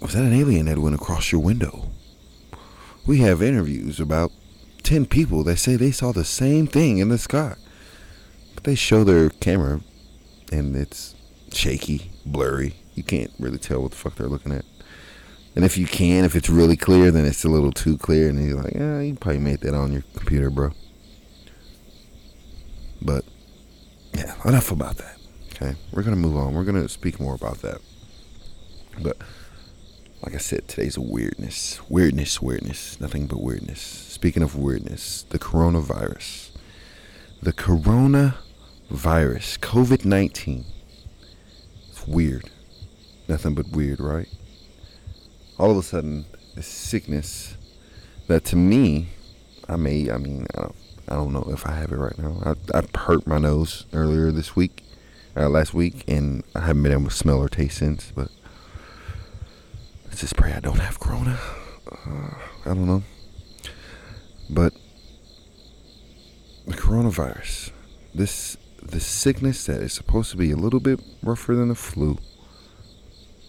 Was 0.00 0.14
that 0.14 0.22
an 0.22 0.32
alien 0.32 0.66
that 0.66 0.78
went 0.78 0.94
across 0.94 1.32
your 1.32 1.40
window? 1.40 1.90
We 3.04 3.18
have 3.18 3.42
interviews 3.42 4.00
about 4.00 4.32
10 4.84 5.06
people 5.06 5.42
that 5.44 5.56
say 5.58 5.76
they 5.76 5.90
saw 5.90 6.12
the 6.12 6.24
same 6.24 6.66
thing 6.66 6.98
in 6.98 7.08
the 7.08 7.18
sky. 7.18 7.56
But 8.54 8.64
they 8.64 8.74
show 8.74 9.02
their 9.04 9.28
camera 9.28 9.80
and 10.50 10.74
it's 10.76 11.14
shaky, 11.52 12.10
blurry. 12.24 12.76
You 12.94 13.02
can't 13.02 13.32
really 13.38 13.58
tell 13.58 13.82
what 13.82 13.92
the 13.92 13.96
fuck 13.96 14.16
they're 14.16 14.28
looking 14.28 14.52
at. 14.52 14.64
And 15.54 15.64
if 15.64 15.76
you 15.76 15.86
can, 15.86 16.24
if 16.24 16.36
it's 16.36 16.48
really 16.48 16.76
clear, 16.76 17.10
then 17.10 17.26
it's 17.26 17.44
a 17.44 17.48
little 17.48 17.72
too 17.72 17.98
clear. 17.98 18.28
And 18.28 18.44
you're 18.44 18.62
like, 18.62 18.74
yeah, 18.74 19.00
you 19.00 19.14
probably 19.14 19.40
made 19.40 19.60
that 19.60 19.74
on 19.74 19.92
your 19.92 20.02
computer, 20.14 20.50
bro. 20.50 20.70
But, 23.02 23.24
yeah, 24.14 24.34
enough 24.44 24.70
about 24.70 24.98
that. 24.98 25.16
Okay? 25.52 25.74
We're 25.92 26.02
to 26.14 26.20
move 26.20 26.36
on. 26.36 26.54
We're 26.54 26.64
to 26.80 26.88
speak 26.88 27.18
more 27.18 27.34
about 27.34 27.62
that. 27.62 27.80
But, 29.00 29.16
like 30.22 30.34
I 30.34 30.38
said, 30.38 30.68
today's 30.68 30.96
a 30.96 31.00
weirdness. 31.00 31.80
Weirdness, 31.88 32.42
weirdness. 32.42 33.00
Nothing 33.00 33.26
but 33.26 33.40
weirdness. 33.40 33.80
Speaking 33.80 34.42
of 34.42 34.54
weirdness, 34.54 35.24
the 35.30 35.38
coronavirus. 35.38 36.50
The 37.42 37.52
coronavirus. 38.90 39.58
COVID 39.60 40.04
19. 40.04 40.64
It's 41.90 42.06
weird. 42.06 42.50
Nothing 43.28 43.54
but 43.54 43.68
weird, 43.68 44.00
right? 44.00 44.28
All 45.58 45.70
of 45.70 45.76
a 45.76 45.82
sudden, 45.82 46.24
this 46.54 46.66
sickness 46.66 47.56
that 48.28 48.44
to 48.46 48.56
me, 48.56 49.08
I 49.68 49.76
may, 49.76 50.10
I 50.10 50.18
mean, 50.18 50.46
I 50.54 50.62
don't, 50.62 50.76
I 51.08 51.14
don't 51.14 51.32
know 51.32 51.48
if 51.52 51.66
I 51.66 51.72
have 51.72 51.92
it 51.92 51.96
right 51.96 52.18
now. 52.18 52.54
I, 52.74 52.78
I 52.78 52.82
hurt 52.98 53.26
my 53.26 53.38
nose 53.38 53.86
earlier 53.92 54.30
this 54.30 54.54
week, 54.54 54.82
uh, 55.36 55.48
last 55.48 55.74
week, 55.74 56.04
and 56.08 56.44
I 56.54 56.60
haven't 56.60 56.82
been 56.82 56.92
able 56.92 57.04
to 57.04 57.10
smell 57.10 57.38
or 57.38 57.48
taste 57.48 57.78
since, 57.78 58.12
but 58.14 58.30
let's 60.06 60.20
just 60.20 60.36
pray 60.36 60.52
I 60.52 60.60
don't 60.60 60.78
have 60.78 61.00
corona. 61.00 61.38
Uh, 61.90 62.34
I 62.64 62.68
don't 62.68 62.86
know. 62.86 63.02
But 64.50 64.74
the 66.66 66.74
coronavirus, 66.74 67.70
this 68.14 68.56
the 68.90 69.00
sickness 69.00 69.66
that 69.66 69.82
is 69.82 69.92
supposed 69.92 70.30
to 70.30 70.36
be 70.36 70.50
a 70.50 70.56
little 70.56 70.80
bit 70.80 71.00
rougher 71.22 71.54
than 71.54 71.68
the 71.68 71.74
flu, 71.74 72.18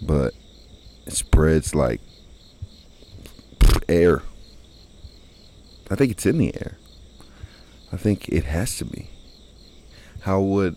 but 0.01 0.33
it 1.05 1.13
spreads 1.13 1.73
like 1.73 2.01
air. 3.87 4.21
I 5.89 5.95
think 5.95 6.11
it's 6.11 6.25
in 6.25 6.37
the 6.37 6.53
air. 6.55 6.77
I 7.91 7.97
think 7.97 8.29
it 8.29 8.45
has 8.45 8.77
to 8.77 8.85
be. 8.85 9.09
How 10.21 10.39
would 10.41 10.75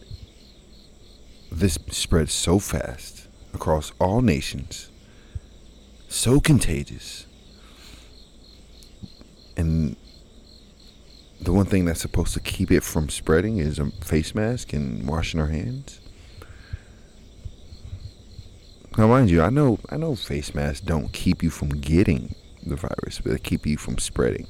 this 1.50 1.78
spread 1.90 2.30
so 2.30 2.58
fast 2.58 3.28
across 3.52 3.92
all 3.98 4.22
nations? 4.22 4.90
So 6.08 6.40
contagious. 6.40 7.26
And 9.56 9.96
the 11.42 11.52
one 11.52 11.66
thing 11.66 11.84
that's 11.84 12.00
supposed 12.00 12.34
to 12.34 12.40
keep 12.40 12.70
it 12.70 12.82
from 12.82 13.08
spreading 13.08 13.58
is 13.58 13.78
a 13.78 13.90
face 14.00 14.34
mask 14.34 14.72
and 14.72 15.06
washing 15.06 15.40
our 15.40 15.48
hands. 15.48 16.00
Now, 18.96 19.08
mind 19.08 19.30
you, 19.30 19.42
I 19.42 19.50
know 19.50 19.78
I 19.88 19.96
know 19.96 20.14
face 20.14 20.54
masks 20.54 20.80
don't 20.80 21.12
keep 21.12 21.42
you 21.42 21.50
from 21.50 21.70
getting 21.70 22.34
the 22.64 22.76
virus, 22.76 23.20
but 23.22 23.32
they 23.32 23.38
keep 23.38 23.66
you 23.66 23.76
from 23.76 23.98
spreading. 23.98 24.46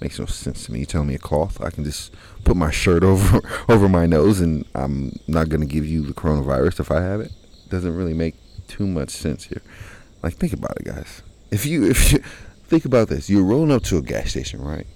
Makes 0.00 0.18
no 0.18 0.26
sense 0.26 0.66
to 0.66 0.72
me. 0.72 0.80
You 0.80 0.86
tell 0.86 1.04
me 1.04 1.14
a 1.14 1.18
cloth, 1.18 1.60
I 1.60 1.70
can 1.70 1.84
just 1.84 2.14
put 2.44 2.56
my 2.56 2.70
shirt 2.70 3.04
over 3.12 3.40
over 3.68 3.88
my 3.88 4.06
nose, 4.06 4.40
and 4.40 4.64
I'm 4.74 5.18
not 5.26 5.48
gonna 5.48 5.66
give 5.66 5.86
you 5.86 6.02
the 6.02 6.14
coronavirus 6.14 6.80
if 6.80 6.90
I 6.90 7.02
have 7.02 7.20
it. 7.20 7.32
Doesn't 7.68 7.94
really 7.94 8.14
make 8.14 8.36
too 8.68 8.86
much 8.86 9.10
sense 9.10 9.44
here. 9.44 9.62
Like, 10.22 10.34
think 10.34 10.52
about 10.52 10.76
it, 10.78 10.84
guys. 10.84 11.22
If 11.50 11.66
you 11.66 11.90
if 11.90 12.12
you 12.12 12.20
think 12.64 12.84
about 12.84 13.08
this, 13.08 13.28
you're 13.28 13.44
rolling 13.44 13.72
up 13.72 13.82
to 13.84 13.98
a 13.98 14.02
gas 14.02 14.30
station, 14.30 14.62
right? 14.62 14.86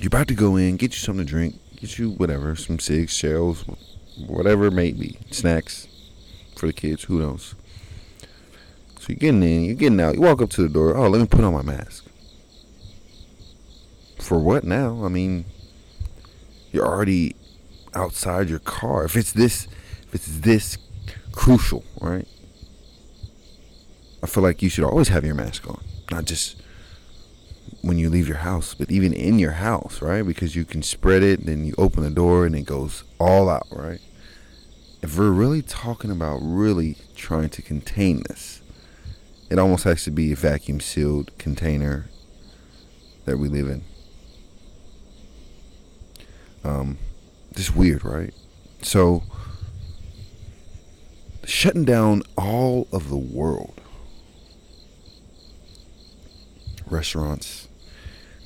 You're 0.00 0.08
about 0.08 0.28
to 0.28 0.34
go 0.34 0.56
in, 0.56 0.76
get 0.76 0.92
you 0.92 0.98
something 0.98 1.24
to 1.24 1.30
drink, 1.30 1.54
get 1.76 1.98
you 1.98 2.10
whatever, 2.10 2.54
some 2.54 2.78
cigs, 2.78 3.12
shells, 3.12 3.64
whatever 4.26 4.66
it 4.66 4.72
may 4.72 4.92
be, 4.92 5.18
snacks 5.30 5.88
for 6.54 6.66
the 6.66 6.72
kids. 6.72 7.04
Who 7.04 7.20
knows? 7.20 7.54
So 8.98 9.06
you're 9.08 9.16
getting 9.16 9.42
in, 9.42 9.64
you're 9.64 9.74
getting 9.74 10.00
out. 10.00 10.14
You 10.14 10.20
walk 10.20 10.42
up 10.42 10.50
to 10.50 10.62
the 10.62 10.68
door. 10.68 10.96
Oh, 10.96 11.08
let 11.08 11.20
me 11.20 11.26
put 11.26 11.44
on 11.44 11.54
my 11.54 11.62
mask. 11.62 12.04
For 14.18 14.38
what 14.38 14.64
now? 14.64 15.04
I 15.04 15.08
mean, 15.08 15.44
you're 16.72 16.86
already 16.86 17.36
outside 17.94 18.50
your 18.50 18.58
car. 18.58 19.04
If 19.04 19.16
it's 19.16 19.32
this, 19.32 19.66
if 20.08 20.14
it's 20.14 20.40
this 20.40 20.76
crucial, 21.32 21.84
right? 22.00 22.26
I 24.22 24.26
feel 24.26 24.42
like 24.42 24.62
you 24.62 24.68
should 24.68 24.84
always 24.84 25.08
have 25.08 25.24
your 25.24 25.34
mask 25.34 25.68
on, 25.68 25.82
not 26.10 26.24
just 26.24 26.60
when 27.86 27.98
you 27.98 28.10
leave 28.10 28.26
your 28.26 28.38
house, 28.38 28.74
but 28.74 28.90
even 28.90 29.12
in 29.12 29.38
your 29.38 29.52
house, 29.52 30.02
right? 30.02 30.22
Because 30.22 30.56
you 30.56 30.64
can 30.64 30.82
spread 30.82 31.22
it, 31.22 31.46
then 31.46 31.64
you 31.64 31.72
open 31.78 32.02
the 32.02 32.10
door, 32.10 32.44
and 32.44 32.56
it 32.56 32.66
goes 32.66 33.04
all 33.20 33.48
out, 33.48 33.68
right? 33.70 34.00
If 35.02 35.16
we're 35.16 35.30
really 35.30 35.62
talking 35.62 36.10
about 36.10 36.40
really 36.42 36.96
trying 37.14 37.48
to 37.50 37.62
contain 37.62 38.24
this, 38.28 38.60
it 39.48 39.58
almost 39.58 39.84
has 39.84 40.02
to 40.04 40.10
be 40.10 40.32
a 40.32 40.36
vacuum 40.36 40.80
sealed 40.80 41.30
container 41.38 42.06
that 43.24 43.38
we 43.38 43.48
live 43.48 43.68
in. 43.68 43.84
Um, 46.64 46.98
just 47.54 47.76
weird, 47.76 48.04
right? 48.04 48.34
So, 48.82 49.22
shutting 51.44 51.84
down 51.84 52.24
all 52.36 52.88
of 52.90 53.08
the 53.08 53.16
world 53.16 53.80
restaurants, 56.88 57.68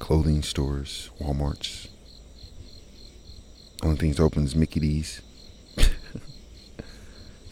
clothing 0.01 0.43
stores, 0.43 1.11
Walmarts. 1.21 1.87
Only 3.83 3.97
things 3.97 4.19
open 4.19 4.45
is 4.45 4.57
Mickey 4.57 4.81
D's. 4.81 5.23
it's 5.77 5.93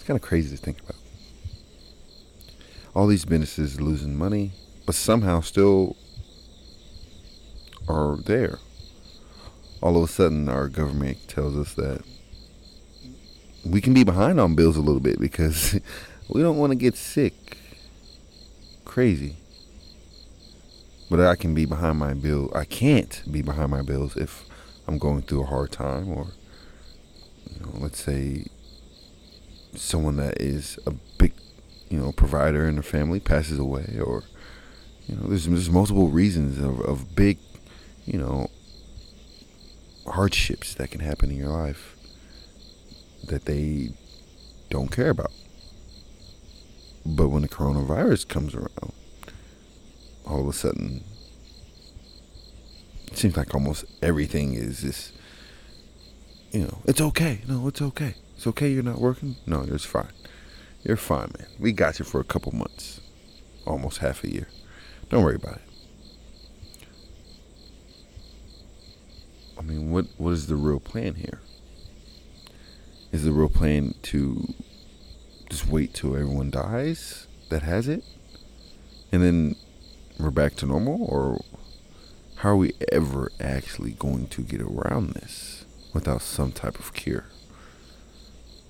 kind 0.04 0.16
of 0.16 0.22
crazy 0.22 0.56
to 0.56 0.60
think 0.60 0.80
about. 0.80 0.96
All 2.96 3.06
these 3.06 3.24
businesses 3.24 3.80
losing 3.80 4.16
money, 4.18 4.52
but 4.86 4.96
somehow 4.96 5.40
still 5.42 5.96
are 7.86 8.16
there. 8.16 8.58
All 9.80 9.96
of 9.96 10.02
a 10.02 10.12
sudden, 10.12 10.48
our 10.48 10.68
government 10.68 11.28
tells 11.28 11.56
us 11.56 11.74
that 11.74 12.02
we 13.64 13.80
can 13.80 13.94
be 13.94 14.02
behind 14.02 14.40
on 14.40 14.56
bills 14.56 14.76
a 14.76 14.82
little 14.82 15.00
bit 15.00 15.20
because 15.20 15.78
we 16.28 16.42
don't 16.42 16.56
want 16.56 16.72
to 16.72 16.76
get 16.76 16.96
sick. 16.96 17.58
Crazy. 18.84 19.36
But 21.10 21.20
I 21.20 21.36
can 21.36 21.54
be 21.54 21.64
behind 21.64 21.98
my 21.98 22.14
bill. 22.14 22.50
I 22.54 22.64
can't 22.64 23.22
be 23.30 23.42
behind 23.42 23.70
my 23.70 23.82
bills 23.82 24.16
if 24.16 24.44
I'm 24.86 24.98
going 24.98 25.22
through 25.22 25.42
a 25.42 25.46
hard 25.46 25.72
time 25.72 26.08
or, 26.12 26.28
you 27.50 27.60
know, 27.60 27.72
let's 27.78 28.02
say 28.02 28.46
someone 29.74 30.16
that 30.16 30.40
is 30.40 30.78
a 30.86 30.90
big, 31.18 31.32
you 31.88 31.98
know, 31.98 32.12
provider 32.12 32.68
in 32.68 32.76
the 32.76 32.82
family 32.82 33.20
passes 33.20 33.58
away 33.58 33.98
or, 34.04 34.24
you 35.06 35.16
know, 35.16 35.28
there's, 35.28 35.46
there's 35.46 35.70
multiple 35.70 36.08
reasons 36.08 36.58
of, 36.58 36.80
of 36.80 37.14
big, 37.16 37.38
you 38.04 38.18
know, 38.18 38.50
hardships 40.06 40.74
that 40.74 40.90
can 40.90 41.00
happen 41.00 41.30
in 41.30 41.36
your 41.36 41.50
life 41.50 41.96
that 43.24 43.44
they 43.46 43.90
don't 44.70 44.90
care 44.90 45.10
about. 45.10 45.32
But 47.04 47.28
when 47.28 47.42
the 47.42 47.48
coronavirus 47.48 48.28
comes 48.28 48.54
around, 48.54 48.92
all 50.28 50.40
of 50.42 50.48
a 50.48 50.52
sudden, 50.52 51.02
it 53.06 53.16
seems 53.16 53.36
like 53.36 53.54
almost 53.54 53.84
everything 54.02 54.54
is 54.54 54.82
just, 54.82 55.12
you 56.52 56.62
know, 56.62 56.78
it's 56.84 57.00
okay. 57.00 57.40
No, 57.48 57.66
it's 57.68 57.80
okay. 57.80 58.14
It's 58.36 58.46
okay 58.46 58.70
you're 58.70 58.82
not 58.82 59.00
working. 59.00 59.36
No, 59.46 59.62
it's 59.62 59.84
fine. 59.84 60.12
You're 60.84 60.96
fine, 60.96 61.32
man. 61.38 61.48
We 61.58 61.72
got 61.72 61.98
you 61.98 62.04
for 62.04 62.20
a 62.20 62.24
couple 62.24 62.54
months, 62.54 63.00
almost 63.66 63.98
half 63.98 64.22
a 64.22 64.30
year. 64.30 64.48
Don't 65.08 65.24
worry 65.24 65.36
about 65.36 65.56
it. 65.56 65.62
I 69.58 69.62
mean, 69.62 69.90
what 69.90 70.06
what 70.18 70.30
is 70.32 70.46
the 70.46 70.54
real 70.56 70.78
plan 70.78 71.14
here? 71.16 71.40
Is 73.10 73.24
the 73.24 73.32
real 73.32 73.48
plan 73.48 73.94
to 74.02 74.54
just 75.50 75.66
wait 75.66 75.94
till 75.94 76.14
everyone 76.14 76.50
dies 76.50 77.26
that 77.48 77.62
has 77.62 77.88
it, 77.88 78.04
and 79.10 79.22
then 79.22 79.56
we're 80.18 80.30
back 80.30 80.56
to 80.56 80.66
normal, 80.66 81.04
or 81.04 81.40
how 82.36 82.50
are 82.50 82.56
we 82.56 82.72
ever 82.90 83.30
actually 83.40 83.92
going 83.92 84.26
to 84.28 84.42
get 84.42 84.60
around 84.60 85.10
this 85.10 85.64
without 85.92 86.22
some 86.22 86.52
type 86.52 86.78
of 86.78 86.92
cure? 86.92 87.26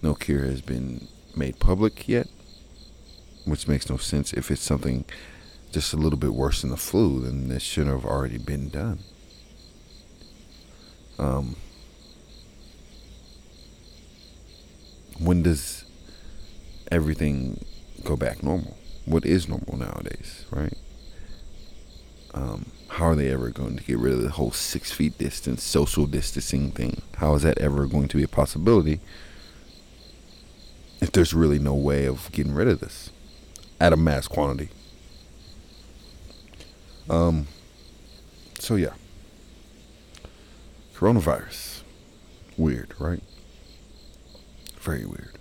No 0.03 0.15
cure 0.15 0.45
has 0.45 0.61
been 0.61 1.09
made 1.35 1.59
public 1.59 2.07
yet, 2.09 2.29
which 3.45 3.67
makes 3.67 3.89
no 3.89 3.97
sense. 3.97 4.33
If 4.33 4.51
it's 4.51 4.63
something 4.63 5.05
just 5.73 5.93
a 5.93 5.97
little 5.97 6.19
bit 6.19 6.35
worse 6.35 6.61
than 6.61 6.71
the 6.71 6.77
flu, 6.77 7.21
then 7.21 7.49
this 7.49 7.63
should 7.63 7.87
have 7.87 8.05
already 8.05 8.39
been 8.39 8.69
done. 8.69 9.01
Um, 11.19 11.57
when 15.19 15.43
does 15.43 15.85
everything 16.93 17.65
go 18.05 18.17
back 18.17 18.43
normal? 18.43 18.77
What 19.05 19.25
is 19.27 19.49
normal 19.49 19.79
nowadays, 19.79 20.45
right? 20.51 20.75
How 22.99 23.11
are 23.11 23.15
they 23.15 23.31
ever 23.31 23.51
going 23.51 23.77
to 23.77 23.85
get 23.85 23.97
rid 23.97 24.13
of 24.15 24.23
the 24.23 24.31
whole 24.31 24.51
six 24.51 24.91
feet 24.91 25.17
distance, 25.19 25.63
social 25.63 26.05
distancing 26.05 26.73
thing? 26.73 27.03
How 27.19 27.37
is 27.37 27.43
that 27.43 27.57
ever 27.59 27.87
going 27.87 28.09
to 28.09 28.17
be 28.17 28.25
a 28.25 28.29
possibility 28.29 28.99
if 31.01 31.13
there's 31.13 31.33
really 31.33 31.61
no 31.61 31.75
way 31.75 32.07
of 32.07 32.29
getting 32.33 32.53
rid 32.53 32.67
of 32.67 32.81
this 32.81 33.11
at 33.79 33.93
a 33.93 33.97
mass 33.97 34.27
quantity? 34.27 34.71
Um, 37.09 37.47
so 38.59 38.75
yeah, 38.75 38.95
coronavirus, 40.97 41.83
weird, 42.57 42.95
right? 42.99 43.23
Very 44.81 45.05
weird. 45.05 45.39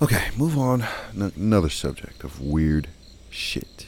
Okay, 0.00 0.30
move 0.36 0.56
on. 0.56 0.82
N- 1.16 1.32
another 1.34 1.68
subject 1.68 2.22
of 2.22 2.40
weird 2.40 2.90
shit. 3.28 3.86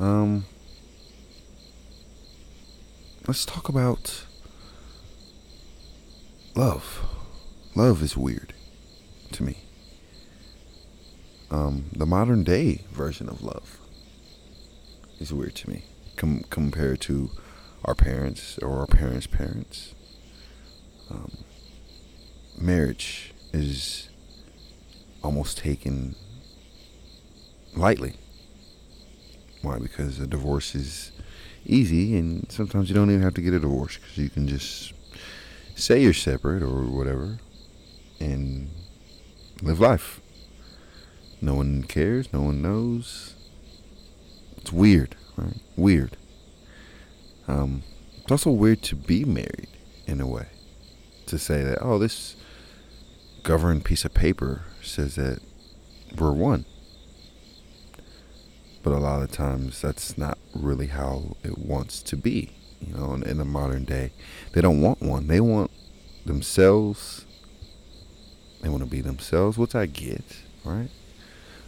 Um, 0.00 0.46
let's 3.28 3.44
talk 3.44 3.68
about 3.68 4.24
love. 6.54 7.02
Love 7.74 8.02
is 8.02 8.16
weird 8.16 8.54
to 9.32 9.42
me. 9.42 9.58
Um, 11.50 11.90
the 11.92 12.06
modern 12.06 12.44
day 12.44 12.80
version 12.90 13.28
of 13.28 13.42
love 13.42 13.78
is 15.18 15.34
weird 15.34 15.54
to 15.56 15.68
me 15.68 15.84
com- 16.16 16.44
compared 16.48 17.02
to 17.02 17.30
our 17.84 17.94
parents 17.94 18.58
or 18.62 18.78
our 18.78 18.86
parents' 18.86 19.26
parents. 19.26 19.94
Um, 21.10 21.44
marriage 22.58 23.34
is 23.52 24.08
almost 25.22 25.58
taken 25.58 26.14
lightly. 27.76 28.14
Why? 29.62 29.78
Because 29.78 30.18
a 30.18 30.26
divorce 30.26 30.74
is 30.74 31.12
easy, 31.66 32.16
and 32.16 32.50
sometimes 32.50 32.88
you 32.88 32.94
don't 32.94 33.10
even 33.10 33.22
have 33.22 33.34
to 33.34 33.42
get 33.42 33.54
a 33.54 33.60
divorce 33.60 33.96
because 33.96 34.18
you 34.18 34.30
can 34.30 34.48
just 34.48 34.92
say 35.74 36.02
you're 36.02 36.12
separate 36.12 36.62
or 36.62 36.84
whatever 36.84 37.38
and 38.18 38.70
live 39.62 39.80
life. 39.80 40.20
No 41.40 41.54
one 41.54 41.82
cares, 41.84 42.32
no 42.32 42.42
one 42.42 42.60
knows. 42.60 43.34
It's 44.58 44.72
weird, 44.72 45.16
right? 45.36 45.58
Weird. 45.76 46.16
Um, 47.48 47.82
it's 48.22 48.30
also 48.30 48.50
weird 48.50 48.82
to 48.82 48.94
be 48.94 49.24
married 49.24 49.68
in 50.06 50.20
a 50.20 50.26
way. 50.26 50.46
To 51.26 51.38
say 51.38 51.62
that, 51.62 51.78
oh, 51.80 51.98
this 51.98 52.36
governed 53.42 53.84
piece 53.84 54.04
of 54.04 54.12
paper 54.12 54.64
says 54.82 55.14
that 55.14 55.40
we're 56.18 56.32
one. 56.32 56.64
But 58.82 58.92
a 58.92 58.98
lot 58.98 59.22
of 59.22 59.30
times 59.30 59.80
that's 59.80 60.16
not 60.16 60.38
really 60.54 60.86
how 60.86 61.36
it 61.42 61.58
wants 61.58 62.02
to 62.02 62.16
be. 62.16 62.50
You 62.80 62.94
know, 62.94 63.14
in, 63.14 63.22
in 63.24 63.38
the 63.38 63.44
modern 63.44 63.84
day, 63.84 64.12
they 64.52 64.60
don't 64.60 64.80
want 64.80 65.02
one. 65.02 65.26
They 65.26 65.40
want 65.40 65.70
themselves. 66.24 67.26
They 68.62 68.68
want 68.68 68.82
to 68.82 68.88
be 68.88 69.00
themselves, 69.00 69.58
which 69.58 69.74
I 69.74 69.86
get, 69.86 70.24
right? 70.64 70.88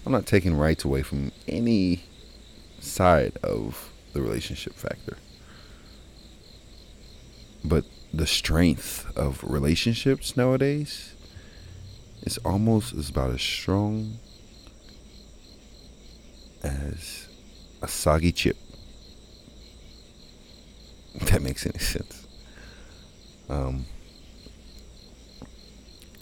I'm 0.05 0.13
not 0.13 0.27
taking 0.27 0.57
rights 0.57 0.85
away 0.85 1.03
from 1.03 1.33
any 1.47 2.05
side 2.81 3.39
of 3.43 3.91
the 4.13 4.21
relationship 4.21 4.75
factor. 4.75 5.17
But 7.65 7.85
the 8.13 8.27
strength 8.27 9.07
of 9.17 9.43
relationships 9.45 10.37
nowadays 10.37 11.15
is 12.23 12.39
almost 12.39 12.93
about 13.09 13.31
as 13.31 13.41
strong 13.41 14.19
as 16.63 17.29
a 17.81 17.89
soggy 17.89 18.33
chip. 18.33 18.57
If 21.15 21.31
that 21.31 21.43
makes 21.43 21.67
any 21.67 21.79
sense. 21.79 22.27
Um, 23.49 23.87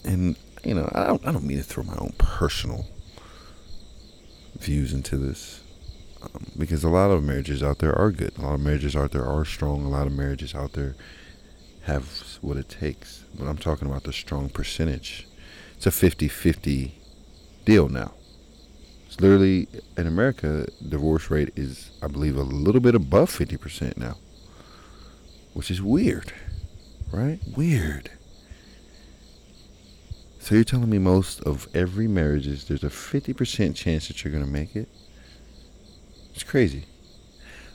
and 0.03 0.35
you 0.63 0.73
know, 0.73 0.89
I 0.93 1.05
don't, 1.05 1.25
I 1.27 1.31
don't 1.31 1.45
mean 1.45 1.57
to 1.57 1.63
throw 1.63 1.83
my 1.83 1.95
own 1.95 2.13
personal 2.17 2.87
views 4.57 4.93
into 4.93 5.17
this 5.17 5.61
um, 6.21 6.51
because 6.57 6.83
a 6.83 6.89
lot 6.89 7.11
of 7.11 7.23
marriages 7.23 7.63
out 7.63 7.79
there 7.79 7.97
are 7.97 8.11
good. 8.11 8.37
A 8.37 8.41
lot 8.41 8.55
of 8.55 8.59
marriages 8.59 8.95
out 8.95 9.11
there 9.11 9.25
are 9.25 9.45
strong. 9.45 9.85
A 9.85 9.89
lot 9.89 10.07
of 10.07 10.13
marriages 10.13 10.53
out 10.53 10.73
there 10.73 10.95
have 11.83 12.37
what 12.41 12.57
it 12.57 12.69
takes. 12.69 13.23
But 13.37 13.47
I'm 13.47 13.57
talking 13.57 13.87
about 13.87 14.03
the 14.03 14.13
strong 14.13 14.49
percentage. 14.49 15.27
It's 15.77 15.87
a 15.87 15.91
50 15.91 16.27
50 16.27 16.99
deal 17.65 17.89
now. 17.89 18.13
It's 19.11 19.19
literally, 19.19 19.67
in 19.97 20.07
America, 20.07 20.67
divorce 20.87 21.29
rate 21.29 21.51
is, 21.57 21.91
I 22.01 22.07
believe, 22.07 22.37
a 22.37 22.43
little 22.43 22.79
bit 22.79 22.95
above 22.95 23.29
50% 23.29 23.97
now, 23.97 24.15
which 25.53 25.69
is 25.69 25.81
weird, 25.81 26.31
right? 27.11 27.37
Weird. 27.57 28.09
So 30.39 30.55
you're 30.55 30.63
telling 30.63 30.89
me 30.89 30.97
most 30.97 31.41
of 31.41 31.67
every 31.73 32.07
marriages, 32.07 32.63
there's 32.63 32.85
a 32.85 32.87
50% 32.87 33.75
chance 33.75 34.07
that 34.07 34.23
you're 34.23 34.31
going 34.31 34.45
to 34.45 34.49
make 34.49 34.77
it? 34.77 34.87
It's 36.33 36.43
crazy. 36.43 36.85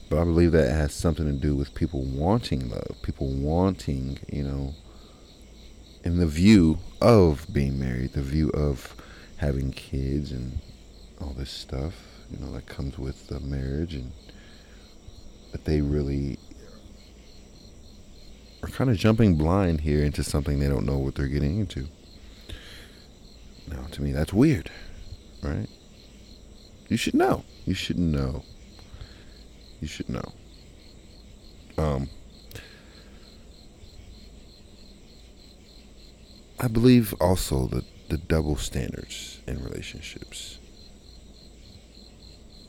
But 0.09 0.21
I 0.21 0.25
believe 0.25 0.53
that 0.53 0.71
has 0.71 0.95
something 0.95 1.27
to 1.27 1.33
do 1.35 1.55
with 1.55 1.75
people 1.75 2.03
wanting 2.03 2.71
love, 2.71 2.97
people 3.03 3.29
wanting, 3.29 4.21
you 4.33 4.43
know, 4.43 4.75
in 6.03 6.17
the 6.17 6.27
view 6.27 6.79
of 7.03 7.47
being 7.53 7.79
married, 7.79 8.15
the 8.15 8.23
view 8.23 8.49
of 8.53 8.97
having 9.37 9.71
kids 9.71 10.33
and 10.33 10.61
all 11.21 11.35
this 11.37 11.51
stuff, 11.51 11.95
you 12.31 12.39
know, 12.39 12.53
that 12.53 12.67
comes 12.67 12.99
with 12.99 13.29
the 13.29 13.41
marriage 13.41 13.95
and 13.95 14.13
that 15.53 15.65
they 15.65 15.81
really 15.81 16.39
are 18.63 18.69
kind 18.69 18.91
of 18.91 18.97
jumping 18.97 19.37
blind 19.37 19.83
here 19.83 20.05
into 20.05 20.23
something 20.23 20.59
they 20.59 20.69
don't 20.69 20.85
know 20.85 20.99
what 20.99 21.15
they're 21.15 21.29
getting 21.29 21.59
into. 21.61 21.89
Now, 23.69 23.85
to 23.93 24.03
me, 24.03 24.13
that's 24.13 24.33
weird, 24.33 24.71
right? 25.43 25.69
You 26.89 26.97
should 26.97 27.15
know. 27.15 27.45
You 27.65 27.75
should 27.75 27.99
know. 27.99 28.45
You 29.81 29.89
should 29.89 30.09
know. 30.09 30.33
Um, 31.79 32.09
I 36.59 36.69
believe 36.69 37.13
also 37.21 37.67
that 37.69 37.85
the 38.09 38.19
double 38.19 38.57
standards 38.57 39.41
in 39.47 39.63
relationships 39.63 40.59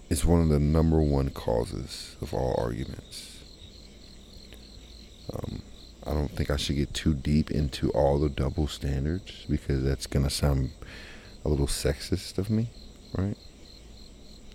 is 0.09 0.25
one 0.25 0.41
of 0.41 0.49
the 0.49 0.59
number 0.59 1.01
one 1.01 1.29
causes 1.29 2.15
of 2.21 2.33
all 2.33 2.55
arguments. 2.57 3.39
Um, 5.33 5.61
I 6.05 6.13
don't 6.13 6.31
think 6.31 6.49
I 6.49 6.55
should 6.55 6.77
get 6.77 6.93
too 6.93 7.13
deep 7.13 7.51
into 7.51 7.89
all 7.91 8.17
the 8.17 8.29
double 8.29 8.67
standards 8.67 9.45
because 9.49 9.83
that's 9.83 10.07
going 10.07 10.23
to 10.23 10.29
sound 10.29 10.71
a 11.43 11.49
little 11.49 11.67
sexist 11.67 12.37
of 12.37 12.49
me, 12.49 12.69
right? 13.17 13.37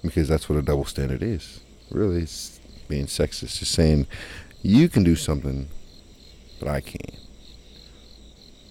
Because 0.02 0.28
that's 0.28 0.48
what 0.48 0.58
a 0.58 0.62
double 0.62 0.86
standard 0.86 1.22
is. 1.22 1.60
Really, 1.90 2.22
it's 2.22 2.58
being 2.88 3.06
sexist. 3.06 3.58
Just 3.58 3.72
saying 3.72 4.06
you 4.62 4.88
can 4.88 5.04
do 5.04 5.14
something, 5.14 5.68
but 6.58 6.68
I 6.68 6.80
can't. 6.80 7.18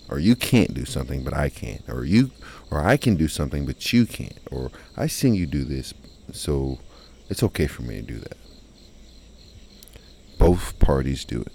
Or 0.10 0.20
you 0.20 0.36
can't 0.36 0.74
do 0.74 0.84
something, 0.84 1.24
but 1.24 1.34
I 1.34 1.50
can. 1.50 1.84
Or 1.88 2.04
you, 2.04 2.32
or 2.70 2.82
I 2.82 2.98
can 2.98 3.15
do 3.15 3.28
something, 3.28 3.65
but 3.65 3.94
you 3.94 4.06
can't. 4.06 4.38
Or 4.52 4.72
I 4.98 5.08
seen 5.08 5.36
you 5.36 5.46
do 5.46 5.63
this, 5.63 5.94
so 6.31 6.79
it's 7.29 7.43
okay 7.43 7.67
for 7.67 7.84
me 7.84 7.95
to 7.95 8.01
do 8.01 8.19
that. 8.19 8.38
Both 10.38 10.79
parties 10.79 11.23
do 11.25 11.41
it. 11.41 11.53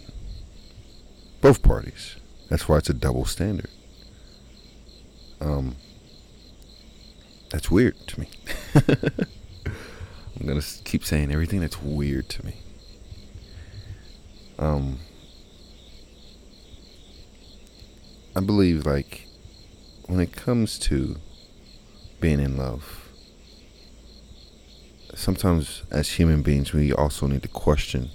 Both 1.40 1.62
parties. 1.62 2.16
That's 2.48 2.68
why 2.68 2.79
it's 2.79 2.88
a 2.88 2.94
double 2.94 3.24
standard. 3.24 3.70
Um, 5.40 5.76
that's 7.50 7.70
weird 7.70 7.94
to 8.07 8.20
me. 8.20 8.29
I'm 8.74 10.46
gonna 10.46 10.62
keep 10.85 11.05
saying 11.05 11.33
everything 11.33 11.61
that's 11.61 11.81
weird 11.83 12.29
to 12.31 12.46
me. 12.46 12.55
Um, 14.59 14.98
I 18.35 18.40
believe 18.40 18.87
like 18.87 19.26
when 20.07 20.20
it 20.20 20.33
comes 20.33 20.79
to 20.81 21.16
being 22.20 22.40
in 22.40 22.57
love, 22.57 23.06
sometimes 25.14 25.83
as 25.90 26.11
human 26.11 26.42
beings 26.42 26.73
we 26.73 26.92
also 26.92 27.27
need 27.27 27.42
to 27.42 27.49
question 27.49 28.11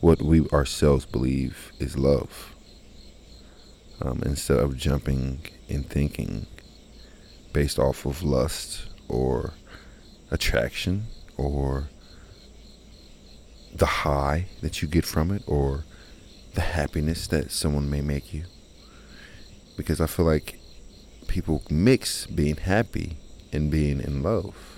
what 0.00 0.22
we 0.22 0.46
ourselves 0.48 1.06
believe 1.06 1.72
is 1.78 1.96
love. 1.96 2.54
Um, 4.00 4.22
instead 4.26 4.58
of 4.58 4.76
jumping 4.76 5.40
and 5.70 5.88
thinking 5.88 6.46
based 7.52 7.78
off 7.78 8.04
of 8.04 8.22
lust 8.22 8.86
or 9.08 9.54
attraction 10.30 11.06
or 11.38 11.88
the 13.74 13.86
high 13.86 14.46
that 14.60 14.82
you 14.82 14.88
get 14.88 15.06
from 15.06 15.30
it 15.30 15.42
or 15.46 15.84
the 16.54 16.60
happiness 16.60 17.26
that 17.28 17.50
someone 17.50 17.88
may 17.88 18.02
make 18.02 18.34
you. 18.34 18.44
Because 19.76 20.00
I 20.00 20.06
feel 20.06 20.26
like 20.26 20.58
people 21.26 21.62
mix 21.70 22.26
being 22.26 22.56
happy 22.56 23.16
and 23.52 23.70
being 23.70 24.00
in 24.00 24.22
love. 24.22 24.75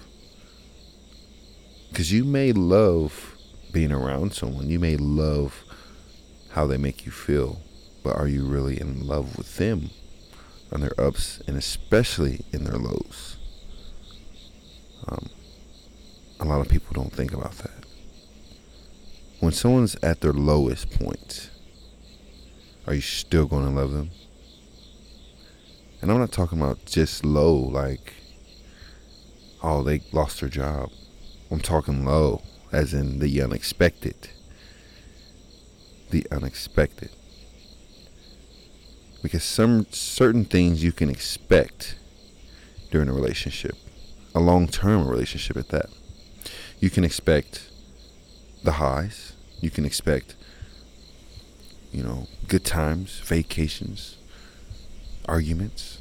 Because 1.88 2.12
you 2.12 2.24
may 2.24 2.52
love 2.52 3.34
being 3.72 3.92
around 3.92 4.34
someone. 4.34 4.68
You 4.68 4.78
may 4.78 4.96
love 4.96 5.64
how 6.50 6.66
they 6.66 6.76
make 6.78 7.04
you 7.04 7.12
feel, 7.12 7.60
but 8.02 8.16
are 8.16 8.28
you 8.28 8.44
really 8.44 8.80
in 8.80 9.06
love 9.06 9.36
with 9.36 9.56
them 9.56 9.90
on 10.72 10.80
their 10.80 10.98
ups 10.98 11.40
and 11.46 11.56
especially 11.56 12.44
in 12.52 12.64
their 12.64 12.78
lows? 12.78 13.36
Um, 15.06 15.28
a 16.40 16.44
lot 16.44 16.60
of 16.60 16.68
people 16.68 16.92
don't 16.92 17.12
think 17.12 17.32
about 17.32 17.52
that. 17.58 17.84
When 19.40 19.52
someone's 19.52 19.96
at 20.02 20.20
their 20.20 20.32
lowest 20.32 20.90
point, 20.90 21.50
are 22.86 22.94
you 22.94 23.00
still 23.00 23.46
going 23.46 23.64
to 23.64 23.70
love 23.70 23.92
them? 23.92 24.10
And 26.00 26.10
I'm 26.10 26.18
not 26.18 26.32
talking 26.32 26.60
about 26.60 26.84
just 26.86 27.24
low, 27.24 27.54
like, 27.54 28.14
oh, 29.62 29.82
they 29.82 30.00
lost 30.12 30.40
their 30.40 30.48
job. 30.48 30.90
I'm 31.50 31.60
talking 31.60 32.04
low, 32.04 32.42
as 32.72 32.92
in 32.92 33.20
the 33.20 33.42
unexpected. 33.42 34.28
The 36.10 36.26
unexpected. 36.30 37.10
Because 39.22 39.44
some 39.44 39.86
certain 39.90 40.44
things 40.44 40.84
you 40.84 40.92
can 40.92 41.08
expect 41.08 41.96
during 42.90 43.08
a 43.08 43.12
relationship, 43.12 43.76
a 44.34 44.40
long 44.40 44.68
term 44.68 45.08
relationship 45.08 45.56
at 45.56 45.68
that. 45.68 45.90
You 46.80 46.90
can 46.90 47.04
expect 47.04 47.70
the 48.62 48.72
highs, 48.72 49.32
you 49.60 49.70
can 49.70 49.84
expect, 49.84 50.36
you 51.92 52.02
know, 52.02 52.28
good 52.46 52.64
times, 52.64 53.20
vacations, 53.20 54.16
arguments, 55.26 56.00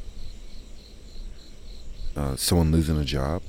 uh, 2.15 2.36
someone 2.36 2.71
losing 2.71 2.97
a 2.97 3.05
job, 3.05 3.41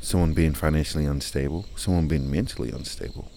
someone 0.00 0.32
being 0.32 0.54
financially 0.54 1.04
unstable, 1.04 1.66
someone 1.76 2.08
being 2.08 2.30
mentally 2.30 2.70
unstable. 2.70 3.30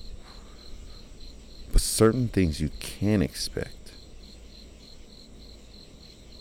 But 1.71 1.81
certain 1.81 2.27
things 2.27 2.61
you 2.61 2.69
can 2.79 3.21
expect, 3.21 3.91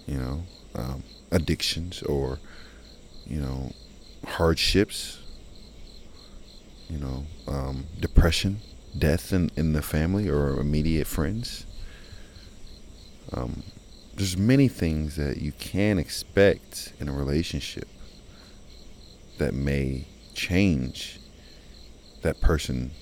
you 0.07 0.19
know, 0.19 0.43
um, 0.75 1.03
addictions 1.31 2.03
or, 2.03 2.39
you 3.27 3.41
know, 3.41 3.73
hardships, 4.27 5.19
you 6.89 6.99
know, 6.99 7.25
um, 7.49 7.87
depression, 7.99 8.61
death 8.97 9.33
in, 9.33 9.51
in 9.57 9.73
the 9.73 9.83
family 9.83 10.29
or 10.29 10.61
immediate 10.61 11.07
friends. 11.07 11.67
Um, 13.33 13.63
there's 14.15 14.37
many 14.37 14.69
things 14.69 15.17
that 15.17 15.39
you 15.39 15.53
can 15.53 15.99
expect 15.99 16.93
in 17.01 17.09
a 17.09 17.13
relationship 17.13 17.89
that 19.39 19.55
may 19.55 20.05
change 20.35 21.21
that 22.23 22.41
person 22.41 22.93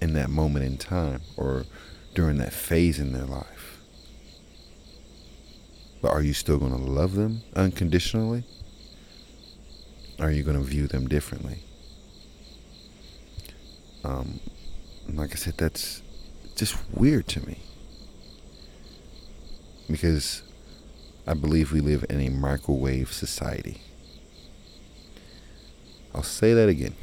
in 0.00 0.14
that 0.14 0.30
moment 0.30 0.64
in 0.64 0.76
time 0.76 1.20
or 1.36 1.64
during 2.14 2.38
that 2.38 2.52
phase 2.52 2.98
in 2.98 3.12
their 3.12 3.24
life. 3.24 3.78
But 6.00 6.10
are 6.10 6.22
you 6.22 6.34
still 6.34 6.58
going 6.58 6.72
to 6.72 6.78
love 6.78 7.14
them 7.14 7.42
unconditionally? 7.54 8.44
Are 10.18 10.30
you 10.30 10.42
going 10.42 10.56
to 10.56 10.62
view 10.62 10.88
them 10.88 11.08
differently? 11.08 11.60
Um, 14.04 14.40
like 15.08 15.32
I 15.32 15.36
said, 15.36 15.54
that's 15.56 16.02
just 16.56 16.76
weird 16.92 17.28
to 17.28 17.46
me 17.46 17.60
because 19.88 20.42
I 21.26 21.34
believe 21.34 21.72
we 21.72 21.80
live 21.80 22.04
in 22.10 22.20
a 22.20 22.28
microwave 22.30 23.12
society. 23.12 23.80
I'll 26.14 26.22
say 26.22 26.52
that 26.54 26.68
again. 26.68 26.94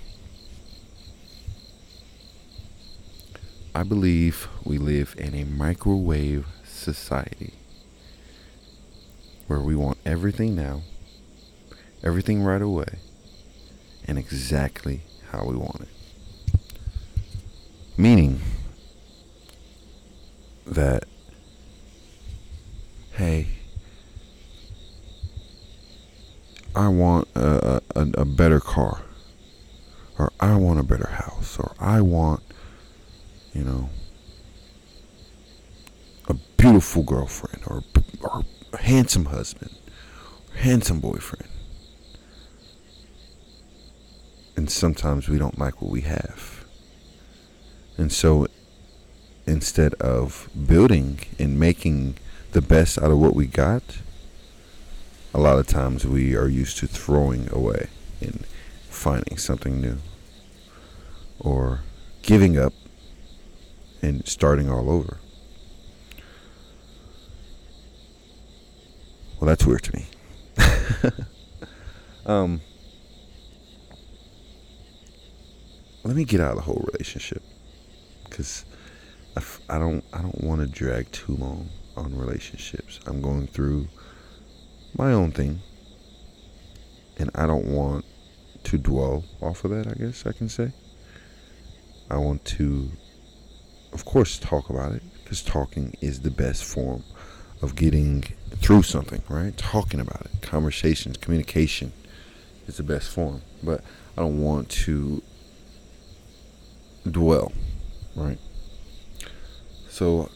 I 3.73 3.83
believe 3.83 4.47
we 4.63 4.77
live 4.77 5.15
in 5.17 5.35
a 5.35 5.45
microwave 5.45 6.45
society 6.65 7.53
where 9.47 9.59
we 9.59 9.75
want 9.75 9.97
everything 10.05 10.55
now, 10.55 10.81
everything 12.03 12.43
right 12.43 12.61
away, 12.61 12.99
and 14.05 14.17
exactly 14.17 15.01
how 15.31 15.45
we 15.45 15.55
want 15.55 15.81
it. 15.81 16.59
Meaning 17.97 18.41
that 20.65 21.05
hey, 23.13 23.47
I 26.75 26.87
want 26.87 27.27
a, 27.35 27.81
a, 27.95 28.07
a 28.13 28.25
better 28.25 28.58
car, 28.79 29.01
or 30.17 30.31
I 30.39 30.55
want 30.55 30.79
a 30.79 30.83
better 30.83 31.09
house, 31.09 31.57
or 31.59 31.73
I 31.79 32.01
want, 32.01 32.41
you 33.53 33.63
know, 33.63 33.89
a 36.27 36.33
beautiful 36.57 37.03
girlfriend, 37.03 37.63
or, 37.67 37.83
or 38.21 38.45
a 38.73 38.77
handsome 38.77 39.25
husband, 39.25 39.75
or 40.49 40.57
handsome 40.57 40.99
boyfriend. 40.99 41.47
And 44.55 44.69
sometimes 44.69 45.29
we 45.29 45.37
don't 45.37 45.57
like 45.57 45.81
what 45.81 45.91
we 45.91 46.01
have. 46.01 46.65
And 47.97 48.11
so 48.11 48.47
instead 49.45 49.93
of 49.95 50.49
building 50.67 51.19
and 51.37 51.59
making 51.59 52.15
the 52.51 52.61
best 52.61 52.97
out 52.97 53.11
of 53.11 53.19
what 53.19 53.35
we 53.35 53.45
got, 53.45 53.83
a 55.33 55.39
lot 55.39 55.59
of 55.59 55.67
times 55.67 56.05
we 56.05 56.35
are 56.35 56.47
used 56.47 56.77
to 56.77 56.87
throwing 56.87 57.49
away 57.51 57.87
and 58.21 58.45
finding 58.89 59.37
something 59.37 59.79
new 59.79 59.97
or 61.39 61.81
giving 62.21 62.57
up 62.57 62.73
and 64.01 64.27
starting 64.27 64.69
all 64.69 64.89
over. 64.89 65.19
Well, 69.39 69.47
that's 69.47 69.65
weird 69.65 69.83
to 69.83 69.95
me. 69.95 70.05
um, 72.25 72.61
let 76.03 76.15
me 76.15 76.25
get 76.25 76.41
out 76.41 76.51
of 76.51 76.55
the 76.57 76.63
whole 76.63 76.83
relationship 76.91 77.41
because 78.25 78.65
I 79.37 79.39
f- 79.39 79.61
I 79.69 79.79
don't 79.79 80.03
I 80.11 80.21
don't 80.21 80.43
want 80.43 80.59
to 80.59 80.67
drag 80.67 81.11
too 81.11 81.35
long 81.35 81.69
on 81.95 82.17
relationships. 82.17 82.99
I'm 83.05 83.21
going 83.21 83.47
through 83.47 83.87
my 84.95 85.11
own 85.11 85.31
thing. 85.31 85.61
And 87.17 87.29
I 87.35 87.45
don't 87.45 87.65
want 87.65 88.05
to 88.69 88.77
dwell 88.77 89.23
off 89.41 89.63
of 89.65 89.71
that, 89.71 89.87
I 89.87 89.93
guess 89.93 90.27
I 90.27 90.31
can 90.31 90.47
say. 90.47 90.71
I 92.07 92.17
want 92.17 92.45
to, 92.45 92.91
of 93.93 94.05
course, 94.05 94.37
talk 94.37 94.69
about 94.69 94.91
it 94.91 95.01
because 95.23 95.41
talking 95.41 95.95
is 96.01 96.19
the 96.19 96.29
best 96.29 96.63
form 96.63 97.03
of 97.63 97.75
getting 97.75 98.23
through 98.57 98.83
something, 98.83 99.23
right? 99.27 99.57
Talking 99.57 99.99
about 99.99 100.21
it, 100.21 100.41
conversations, 100.43 101.17
communication 101.17 101.93
is 102.67 102.77
the 102.77 102.83
best 102.83 103.09
form. 103.09 103.41
But 103.63 103.83
I 104.15 104.21
don't 104.21 104.39
want 104.39 104.69
to 104.69 105.23
dwell, 107.09 107.51
right? 108.15 108.37
So 109.89 110.29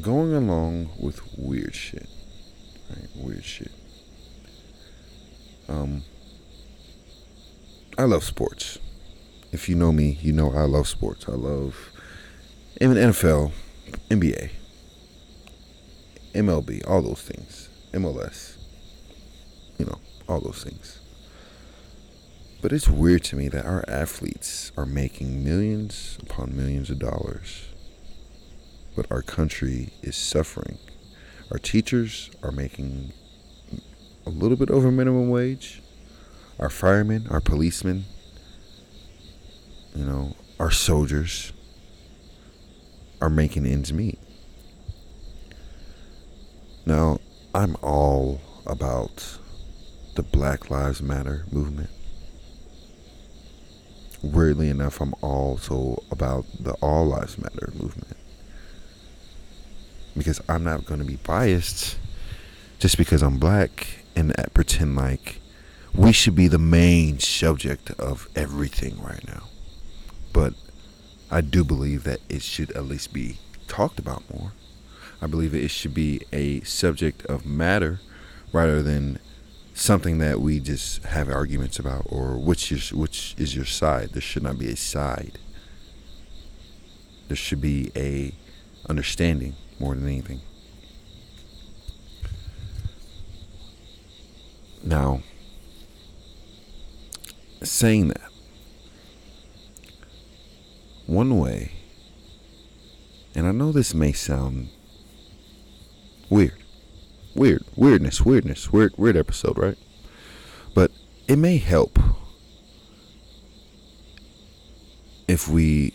going 0.00 0.34
along 0.34 0.90
with 0.98 1.20
weird 1.38 1.76
shit. 1.76 2.08
Right? 2.90 3.08
Weird 3.14 3.44
shit. 3.44 3.70
Um, 5.68 6.02
I 7.98 8.04
love 8.04 8.24
sports. 8.24 8.78
If 9.52 9.68
you 9.68 9.74
know 9.74 9.92
me, 9.92 10.18
you 10.22 10.32
know 10.32 10.52
I 10.52 10.62
love 10.62 10.88
sports. 10.88 11.28
I 11.28 11.32
love 11.32 11.90
even 12.80 12.96
NFL, 12.96 13.52
NBA, 14.08 14.50
MLB, 16.34 16.88
all 16.88 17.02
those 17.02 17.20
things, 17.20 17.68
MLS, 17.92 18.56
you 19.78 19.84
know, 19.84 19.98
all 20.28 20.40
those 20.40 20.64
things. 20.64 21.00
But 22.62 22.72
it's 22.72 22.88
weird 22.88 23.24
to 23.24 23.36
me 23.36 23.48
that 23.48 23.66
our 23.66 23.84
athletes 23.88 24.72
are 24.76 24.86
making 24.86 25.44
millions 25.44 26.18
upon 26.22 26.56
millions 26.56 26.88
of 26.88 26.98
dollars 26.98 27.68
but 28.98 29.06
our 29.12 29.22
country 29.22 29.90
is 30.02 30.16
suffering. 30.16 30.76
Our 31.52 31.58
teachers 31.58 32.32
are 32.42 32.50
making 32.50 33.12
a 34.26 34.28
little 34.28 34.56
bit 34.56 34.70
over 34.70 34.90
minimum 34.90 35.30
wage. 35.30 35.80
Our 36.58 36.70
firemen, 36.70 37.28
our 37.30 37.40
policemen, 37.40 38.04
you 39.94 40.04
know, 40.04 40.36
our 40.58 40.70
soldiers 40.70 41.52
are 43.20 43.30
making 43.30 43.66
ends 43.66 43.92
meet. 43.92 44.18
Now, 46.84 47.20
I'm 47.54 47.76
all 47.82 48.40
about 48.66 49.38
the 50.14 50.22
Black 50.22 50.70
Lives 50.70 51.00
Matter 51.00 51.44
movement. 51.52 51.90
Weirdly 54.22 54.68
enough, 54.68 55.00
I'm 55.00 55.14
also 55.20 56.02
about 56.10 56.44
the 56.58 56.72
All 56.74 57.06
Lives 57.06 57.38
Matter 57.38 57.72
movement 57.74 58.16
because 60.16 60.40
I'm 60.48 60.64
not 60.64 60.84
going 60.84 60.98
to 60.98 61.06
be 61.06 61.16
biased 61.16 61.96
just 62.78 62.98
because 62.98 63.22
I'm 63.22 63.38
black 63.38 63.86
and 64.16 64.34
pretend 64.54 64.96
like 64.96 65.40
we 65.94 66.12
should 66.12 66.34
be 66.34 66.48
the 66.48 66.58
main 66.58 67.18
subject 67.18 67.90
of 67.92 68.28
everything 68.36 69.00
right 69.02 69.26
now. 69.26 69.44
But 70.32 70.54
I 71.30 71.40
do 71.40 71.64
believe 71.64 72.04
that 72.04 72.20
it 72.28 72.42
should 72.42 72.70
at 72.72 72.84
least 72.84 73.12
be 73.12 73.38
talked 73.66 73.98
about 73.98 74.22
more. 74.32 74.52
I 75.20 75.26
believe 75.26 75.54
it 75.54 75.70
should 75.70 75.94
be 75.94 76.22
a 76.32 76.60
subject 76.60 77.26
of 77.26 77.44
matter 77.44 78.00
rather 78.52 78.82
than 78.82 79.18
something 79.74 80.18
that 80.18 80.40
we 80.40 80.60
just 80.60 81.04
have 81.04 81.28
arguments 81.28 81.78
about 81.78 82.02
or 82.06 82.36
which 82.36 82.72
is 82.72 82.92
which 82.92 83.34
is 83.38 83.54
your 83.54 83.64
side. 83.64 84.10
There 84.12 84.22
should 84.22 84.42
not 84.42 84.58
be 84.58 84.68
a 84.70 84.76
side. 84.76 85.38
There 87.28 87.36
should 87.36 87.60
be 87.60 87.90
a 87.94 88.32
understanding 88.88 89.54
more 89.78 89.94
than 89.94 90.06
anything. 90.06 90.40
Now, 94.82 95.22
saying 97.62 98.08
that, 98.08 98.30
one 101.06 101.38
way, 101.38 101.72
and 103.34 103.46
I 103.46 103.52
know 103.52 103.72
this 103.72 103.94
may 103.94 104.12
sound 104.12 104.68
weird, 106.28 106.62
weird, 107.34 107.64
weirdness, 107.76 108.22
weirdness, 108.22 108.72
weird, 108.72 108.92
weird 108.96 109.16
episode, 109.16 109.56
right? 109.56 109.78
But 110.74 110.90
it 111.26 111.36
may 111.36 111.58
help 111.58 111.98
if 115.26 115.48
we 115.48 115.94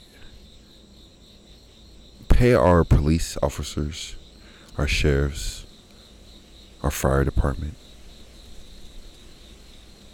pay 2.29 2.53
our 2.53 2.83
police 2.83 3.37
officers, 3.43 4.15
our 4.77 4.87
sheriffs, 4.87 5.65
our 6.81 6.91
fire 6.91 7.23
department, 7.23 7.75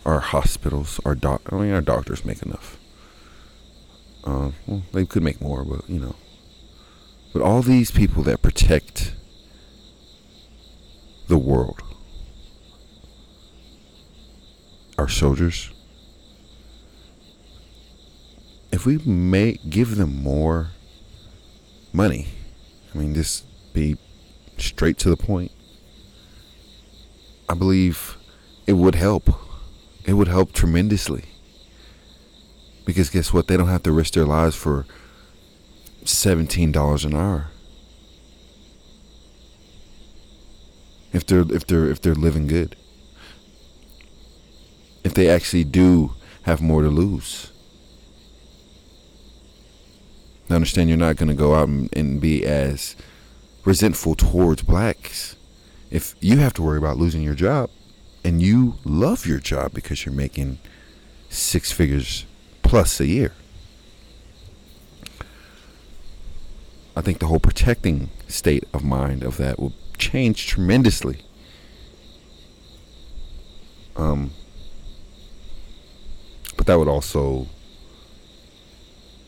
our 0.06 0.20
hospitals, 0.20 1.00
our 1.06 1.16
doc. 1.16 1.42
I 1.52 1.56
mean, 1.56 1.72
our 1.72 1.82
doctors 1.82 2.26
make 2.26 2.42
enough. 2.42 2.78
Uh, 4.24 4.52
well, 4.68 4.84
they 4.92 5.06
could 5.06 5.24
make 5.24 5.42
more, 5.42 5.64
but 5.64 5.90
you 5.90 6.00
know. 6.00 6.16
But 7.34 7.42
all 7.42 7.62
these 7.62 7.92
people 7.92 8.24
that 8.24 8.42
protect 8.42 9.14
the 11.28 11.38
world, 11.38 11.82
our 14.98 15.08
soldiers, 15.08 15.72
if 18.72 18.86
we 18.86 18.98
may 19.00 19.60
give 19.70 19.96
them 19.96 20.22
more 20.22 20.72
money, 21.94 22.28
I 22.94 22.98
mean, 22.98 23.14
just 23.14 23.46
be 23.74 23.98
straight 24.58 24.98
to 25.00 25.10
the 25.10 25.18
point. 25.18 25.52
I 27.48 27.54
believe 27.54 28.18
it 28.68 28.74
would 28.74 28.96
help. 28.96 29.49
It 30.10 30.14
would 30.14 30.28
help 30.28 30.54
tremendously. 30.54 31.26
Because 32.84 33.12
guess 33.12 33.32
what? 33.32 33.48
They 33.48 33.58
don't 33.58 33.68
have 33.68 33.84
to 33.84 33.92
risk 33.92 34.16
their 34.16 34.26
lives 34.26 34.56
for 34.56 34.88
$17 36.04 37.06
an 37.06 37.14
hour. 37.14 37.52
If 41.14 41.28
they're 41.28 41.46
if 41.54 41.68
they're 41.68 41.86
if 41.92 42.02
they're 42.02 42.16
living 42.16 42.48
good. 42.48 42.76
If 45.04 45.14
they 45.14 45.30
actually 45.30 45.64
do 45.64 46.16
have 46.42 46.60
more 46.60 46.82
to 46.82 46.90
lose. 46.90 47.52
I 50.50 50.56
understand 50.56 50.90
you're 50.90 50.98
not 50.98 51.18
going 51.18 51.30
to 51.30 51.36
go 51.36 51.54
out 51.54 51.68
and, 51.68 51.88
and 51.96 52.20
be 52.20 52.48
as 52.48 52.96
resentful 53.64 54.16
towards 54.16 54.64
blacks 54.64 55.36
if 55.92 56.16
you 56.20 56.38
have 56.38 56.54
to 56.54 56.64
worry 56.64 56.80
about 56.80 56.98
losing 56.98 57.22
your 57.22 57.36
job 57.36 57.70
and 58.24 58.42
you 58.42 58.76
love 58.84 59.26
your 59.26 59.40
job 59.40 59.74
because 59.74 60.06
you're 60.06 60.14
making 60.14 60.60
six 61.30 61.72
figures 61.72 62.26
plus 62.62 63.00
a 63.00 63.06
year. 63.06 63.34
I 66.96 67.02
think 67.02 67.20
the 67.20 67.28
whole 67.28 67.40
protecting 67.40 68.10
state 68.28 68.66
of 68.74 68.84
mind 68.84 69.24
of 69.24 69.38
that 69.38 69.60
will 69.60 69.74
change 69.98 70.48
tremendously. 70.48 71.22
Um, 73.96 74.32
but 76.58 76.68
that 76.68 76.78
would 76.78 76.88
also 76.88 77.48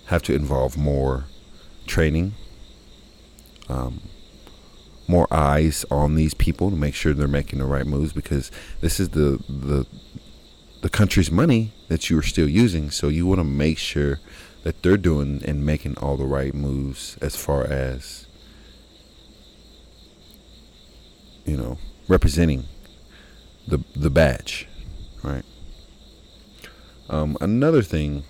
have 0.08 0.22
to 0.24 0.34
involve 0.34 0.78
more 0.78 1.26
training, 1.88 2.34
um, 3.70 4.02
more 5.12 5.28
eyes 5.30 5.86
on 5.91 6.15
these 6.15 6.34
people 6.34 6.69
to 6.69 6.76
make 6.76 6.95
sure 6.95 7.13
they're 7.13 7.28
making 7.28 7.60
the 7.60 7.65
right 7.65 7.86
moves 7.86 8.13
because 8.13 8.50
this 8.80 9.00
is 9.00 9.10
the 9.10 9.43
the 9.47 9.86
the 10.82 10.89
country's 10.89 11.30
money 11.30 11.74
that 11.89 12.10
you 12.10 12.17
are 12.17 12.24
still 12.24 12.47
using. 12.47 12.89
So 12.89 13.10
you 13.10 13.28
want 13.28 13.39
to 13.39 13.43
make 13.43 13.78
sure 13.78 14.19
that 14.63 14.82
they're 14.82 14.97
doing 14.97 15.43
and 15.45 15.65
making 15.65 15.97
all 15.97 16.15
the 16.15 16.26
right 16.26 16.56
moves 16.56 17.17
as 17.21 17.36
far 17.36 17.65
as 17.65 18.26
you 21.45 21.58
know 21.58 21.78
representing 22.08 22.63
the 23.67 23.84
the 23.93 24.10
badge, 24.10 24.67
right? 25.24 25.43
Um, 27.10 27.38
another 27.41 27.82
thing 27.82 28.24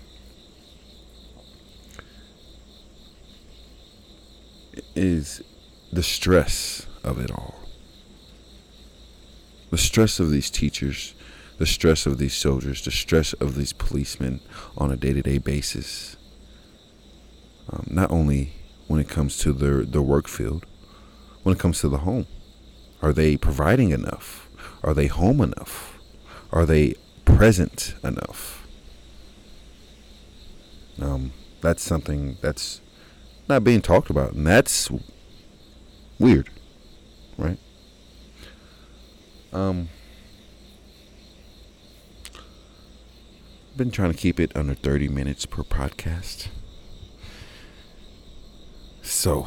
is 4.96 5.42
the 5.92 6.02
stress 6.02 6.86
of 7.04 7.18
it 7.18 7.30
all. 7.30 7.54
The 9.70 9.78
stress 9.78 10.20
of 10.20 10.30
these 10.30 10.50
teachers, 10.50 11.14
the 11.58 11.66
stress 11.66 12.06
of 12.06 12.18
these 12.18 12.34
soldiers, 12.34 12.84
the 12.84 12.90
stress 12.90 13.32
of 13.34 13.54
these 13.54 13.72
policemen 13.72 14.40
on 14.76 14.90
a 14.90 14.96
day 14.96 15.12
to 15.12 15.22
day 15.22 15.38
basis. 15.38 16.16
Um, 17.70 17.86
not 17.90 18.10
only 18.10 18.54
when 18.88 19.00
it 19.00 19.08
comes 19.08 19.38
to 19.38 19.52
their, 19.52 19.84
their 19.84 20.02
work 20.02 20.28
field, 20.28 20.66
when 21.42 21.54
it 21.54 21.58
comes 21.58 21.80
to 21.80 21.88
the 21.88 21.98
home. 21.98 22.26
Are 23.00 23.12
they 23.12 23.36
providing 23.36 23.90
enough? 23.90 24.48
Are 24.82 24.94
they 24.94 25.06
home 25.06 25.40
enough? 25.40 25.98
Are 26.52 26.66
they 26.66 26.94
present 27.24 27.94
enough? 28.04 28.66
Um, 31.00 31.32
that's 31.60 31.82
something 31.82 32.36
that's 32.40 32.80
not 33.48 33.64
being 33.64 33.80
talked 33.80 34.10
about, 34.10 34.32
and 34.32 34.46
that's 34.46 34.88
weird, 36.22 36.48
right? 37.36 37.58
Um, 39.52 39.88
been 43.76 43.90
trying 43.90 44.12
to 44.12 44.16
keep 44.16 44.38
it 44.38 44.52
under 44.54 44.74
30 44.74 45.08
minutes 45.08 45.44
per 45.46 45.64
podcast. 45.64 46.46
So, 49.02 49.46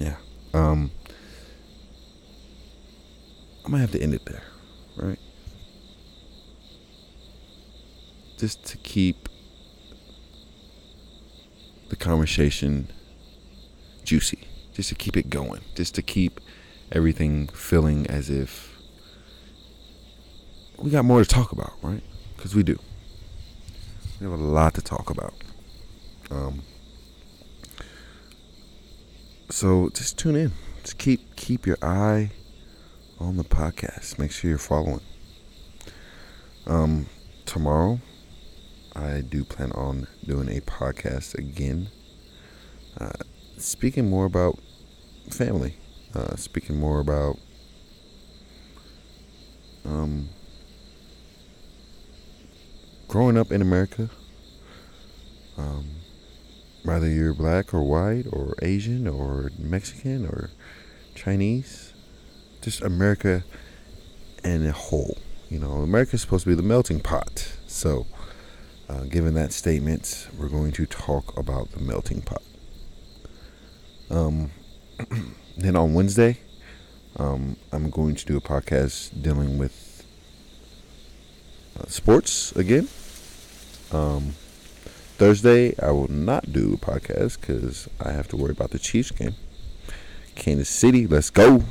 yeah. 0.00 0.16
Um, 0.54 0.90
I'm 3.64 3.70
gonna 3.70 3.82
have 3.82 3.92
to 3.92 4.00
end 4.02 4.14
it 4.14 4.24
there, 4.24 4.44
right? 4.96 5.18
Just 8.38 8.64
to 8.64 8.78
keep 8.78 9.28
the 11.90 11.96
conversation 11.96 12.88
juicy, 14.04 14.46
just 14.72 14.88
to 14.90 14.94
keep 14.94 15.16
it 15.16 15.30
going, 15.30 15.60
just 15.74 15.94
to 15.96 16.02
keep 16.02 16.40
everything 16.90 17.48
feeling 17.48 18.06
as 18.06 18.28
if 18.28 18.72
we 20.78 20.90
got 20.90 21.04
more 21.04 21.20
to 21.20 21.28
talk 21.28 21.52
about, 21.52 21.72
right? 21.82 22.02
Because 22.36 22.54
we 22.54 22.62
do. 22.62 22.78
We 24.20 24.28
have 24.28 24.38
a 24.38 24.42
lot 24.42 24.74
to 24.74 24.82
talk 24.82 25.10
about. 25.10 25.34
Um, 26.30 26.62
so 29.48 29.90
just 29.94 30.18
tune 30.18 30.36
in. 30.36 30.52
Just 30.82 30.98
keep 30.98 31.36
keep 31.36 31.66
your 31.66 31.78
eye 31.82 32.30
on 33.20 33.36
the 33.36 33.44
podcast. 33.44 34.18
Make 34.18 34.32
sure 34.32 34.48
you're 34.50 34.58
following. 34.58 35.00
Um, 36.66 37.06
tomorrow, 37.46 38.00
I 38.94 39.20
do 39.20 39.44
plan 39.44 39.72
on 39.72 40.06
doing 40.24 40.48
a 40.48 40.60
podcast 40.60 41.36
again. 41.36 41.88
Uh, 42.98 43.10
speaking 43.58 44.08
more 44.08 44.24
about 44.24 44.58
family. 45.30 45.76
Uh, 46.14 46.36
speaking 46.36 46.78
more 46.78 47.00
about 47.00 47.38
um, 49.84 50.28
growing 53.08 53.38
up 53.38 53.50
in 53.50 53.62
America. 53.62 54.10
Um, 55.56 55.86
whether 56.84 57.08
you're 57.08 57.34
black 57.34 57.72
or 57.72 57.82
white 57.82 58.26
or 58.32 58.54
Asian 58.62 59.06
or 59.06 59.50
Mexican 59.58 60.26
or 60.26 60.50
Chinese, 61.14 61.92
just 62.60 62.82
America 62.82 63.44
in 64.44 64.66
a 64.66 64.72
whole. 64.72 65.18
You 65.48 65.58
know, 65.58 65.72
America 65.82 66.14
is 66.14 66.22
supposed 66.22 66.44
to 66.44 66.50
be 66.50 66.54
the 66.54 66.62
melting 66.62 67.00
pot. 67.00 67.52
So, 67.66 68.06
uh, 68.88 69.04
given 69.04 69.34
that 69.34 69.52
statement, 69.52 70.28
we're 70.38 70.48
going 70.48 70.72
to 70.72 70.86
talk 70.86 71.36
about 71.38 71.72
the 71.72 71.80
melting 71.80 72.22
pot. 72.22 72.42
Um, 74.12 74.50
then 75.56 75.74
on 75.74 75.94
Wednesday, 75.94 76.38
um, 77.16 77.56
I'm 77.72 77.88
going 77.88 78.14
to 78.14 78.26
do 78.26 78.36
a 78.36 78.42
podcast 78.42 79.22
dealing 79.22 79.56
with 79.56 80.04
uh, 81.80 81.86
sports 81.86 82.52
again. 82.52 82.88
Um, 83.90 84.34
Thursday, 85.16 85.74
I 85.78 85.92
will 85.92 86.10
not 86.10 86.52
do 86.52 86.74
a 86.74 86.76
podcast 86.76 87.40
because 87.40 87.88
I 88.00 88.12
have 88.12 88.28
to 88.28 88.36
worry 88.36 88.50
about 88.50 88.70
the 88.70 88.78
Chiefs 88.78 89.12
game. 89.12 89.34
Kansas 90.34 90.68
City, 90.68 91.06
let's 91.06 91.30
go. 91.30 91.64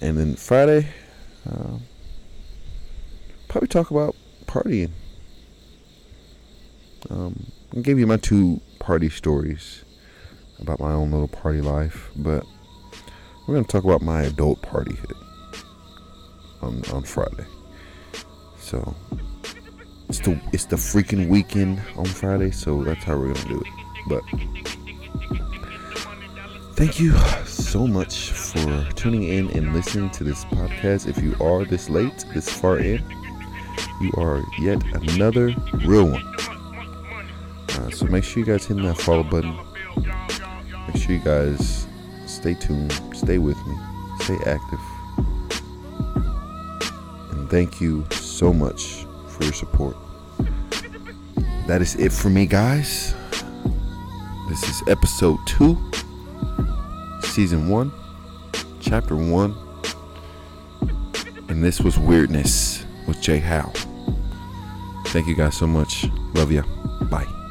And 0.00 0.16
then 0.16 0.36
Friday, 0.36 0.90
uh, 1.48 1.78
probably 3.48 3.66
talk 3.66 3.90
about 3.90 4.14
partying. 4.46 4.90
Um, 7.10 7.50
I 7.76 7.80
gave 7.80 7.98
you 7.98 8.06
my 8.06 8.16
two 8.16 8.60
party 8.78 9.08
stories 9.08 9.84
about 10.62 10.80
my 10.80 10.92
own 10.92 11.10
little 11.10 11.28
party 11.28 11.60
life, 11.60 12.10
but 12.16 12.46
we're 13.46 13.54
gonna 13.54 13.66
talk 13.66 13.84
about 13.84 14.00
my 14.00 14.22
adult 14.22 14.62
party 14.62 14.94
hit 14.94 15.16
on 16.62 16.82
on 16.92 17.02
Friday. 17.02 17.44
So 18.58 18.94
it's 20.08 20.20
the 20.20 20.40
it's 20.52 20.64
the 20.66 20.76
freaking 20.76 21.28
weekend 21.28 21.82
on 21.96 22.04
Friday, 22.04 22.52
so 22.52 22.82
that's 22.84 23.02
how 23.04 23.18
we're 23.18 23.34
gonna 23.34 23.48
do 23.48 23.60
it. 23.60 23.66
But 24.08 24.22
thank 26.76 27.00
you 27.00 27.16
so 27.44 27.86
much 27.86 28.30
for 28.30 28.88
tuning 28.94 29.24
in 29.24 29.50
and 29.50 29.74
listening 29.74 30.10
to 30.10 30.24
this 30.24 30.44
podcast. 30.46 31.08
If 31.08 31.22
you 31.22 31.34
are 31.40 31.64
this 31.64 31.90
late, 31.90 32.24
this 32.32 32.48
far 32.48 32.78
in, 32.78 33.02
you 34.00 34.12
are 34.16 34.42
yet 34.60 34.82
another 34.94 35.54
real 35.84 36.06
one. 36.06 36.26
Uh, 37.70 37.90
so 37.90 38.06
make 38.06 38.22
sure 38.22 38.40
you 38.40 38.46
guys 38.46 38.66
hit 38.66 38.76
that 38.76 38.98
follow 38.98 39.24
button. 39.24 39.58
Make 40.88 40.96
sure 40.96 41.14
you 41.14 41.20
guys 41.22 41.86
stay 42.26 42.54
tuned, 42.54 42.92
stay 43.14 43.38
with 43.38 43.56
me, 43.66 43.76
stay 44.20 44.36
active. 44.46 44.80
And 47.30 47.48
thank 47.50 47.80
you 47.80 48.06
so 48.10 48.52
much 48.52 49.06
for 49.28 49.44
your 49.44 49.52
support. 49.52 49.96
That 51.66 51.80
is 51.80 51.94
it 51.96 52.12
for 52.12 52.30
me, 52.30 52.46
guys. 52.46 53.14
This 54.48 54.62
is 54.68 54.82
episode 54.88 55.38
two, 55.46 55.78
season 57.22 57.68
one, 57.68 57.92
chapter 58.80 59.16
one. 59.16 59.54
And 61.48 61.62
this 61.62 61.80
was 61.80 61.98
Weirdness 61.98 62.84
with 63.06 63.20
Jay 63.22 63.38
Howe. 63.38 63.72
Thank 65.06 65.26
you 65.26 65.34
guys 65.34 65.56
so 65.56 65.66
much. 65.66 66.06
Love 66.34 66.50
ya. 66.50 66.62
Bye. 67.10 67.41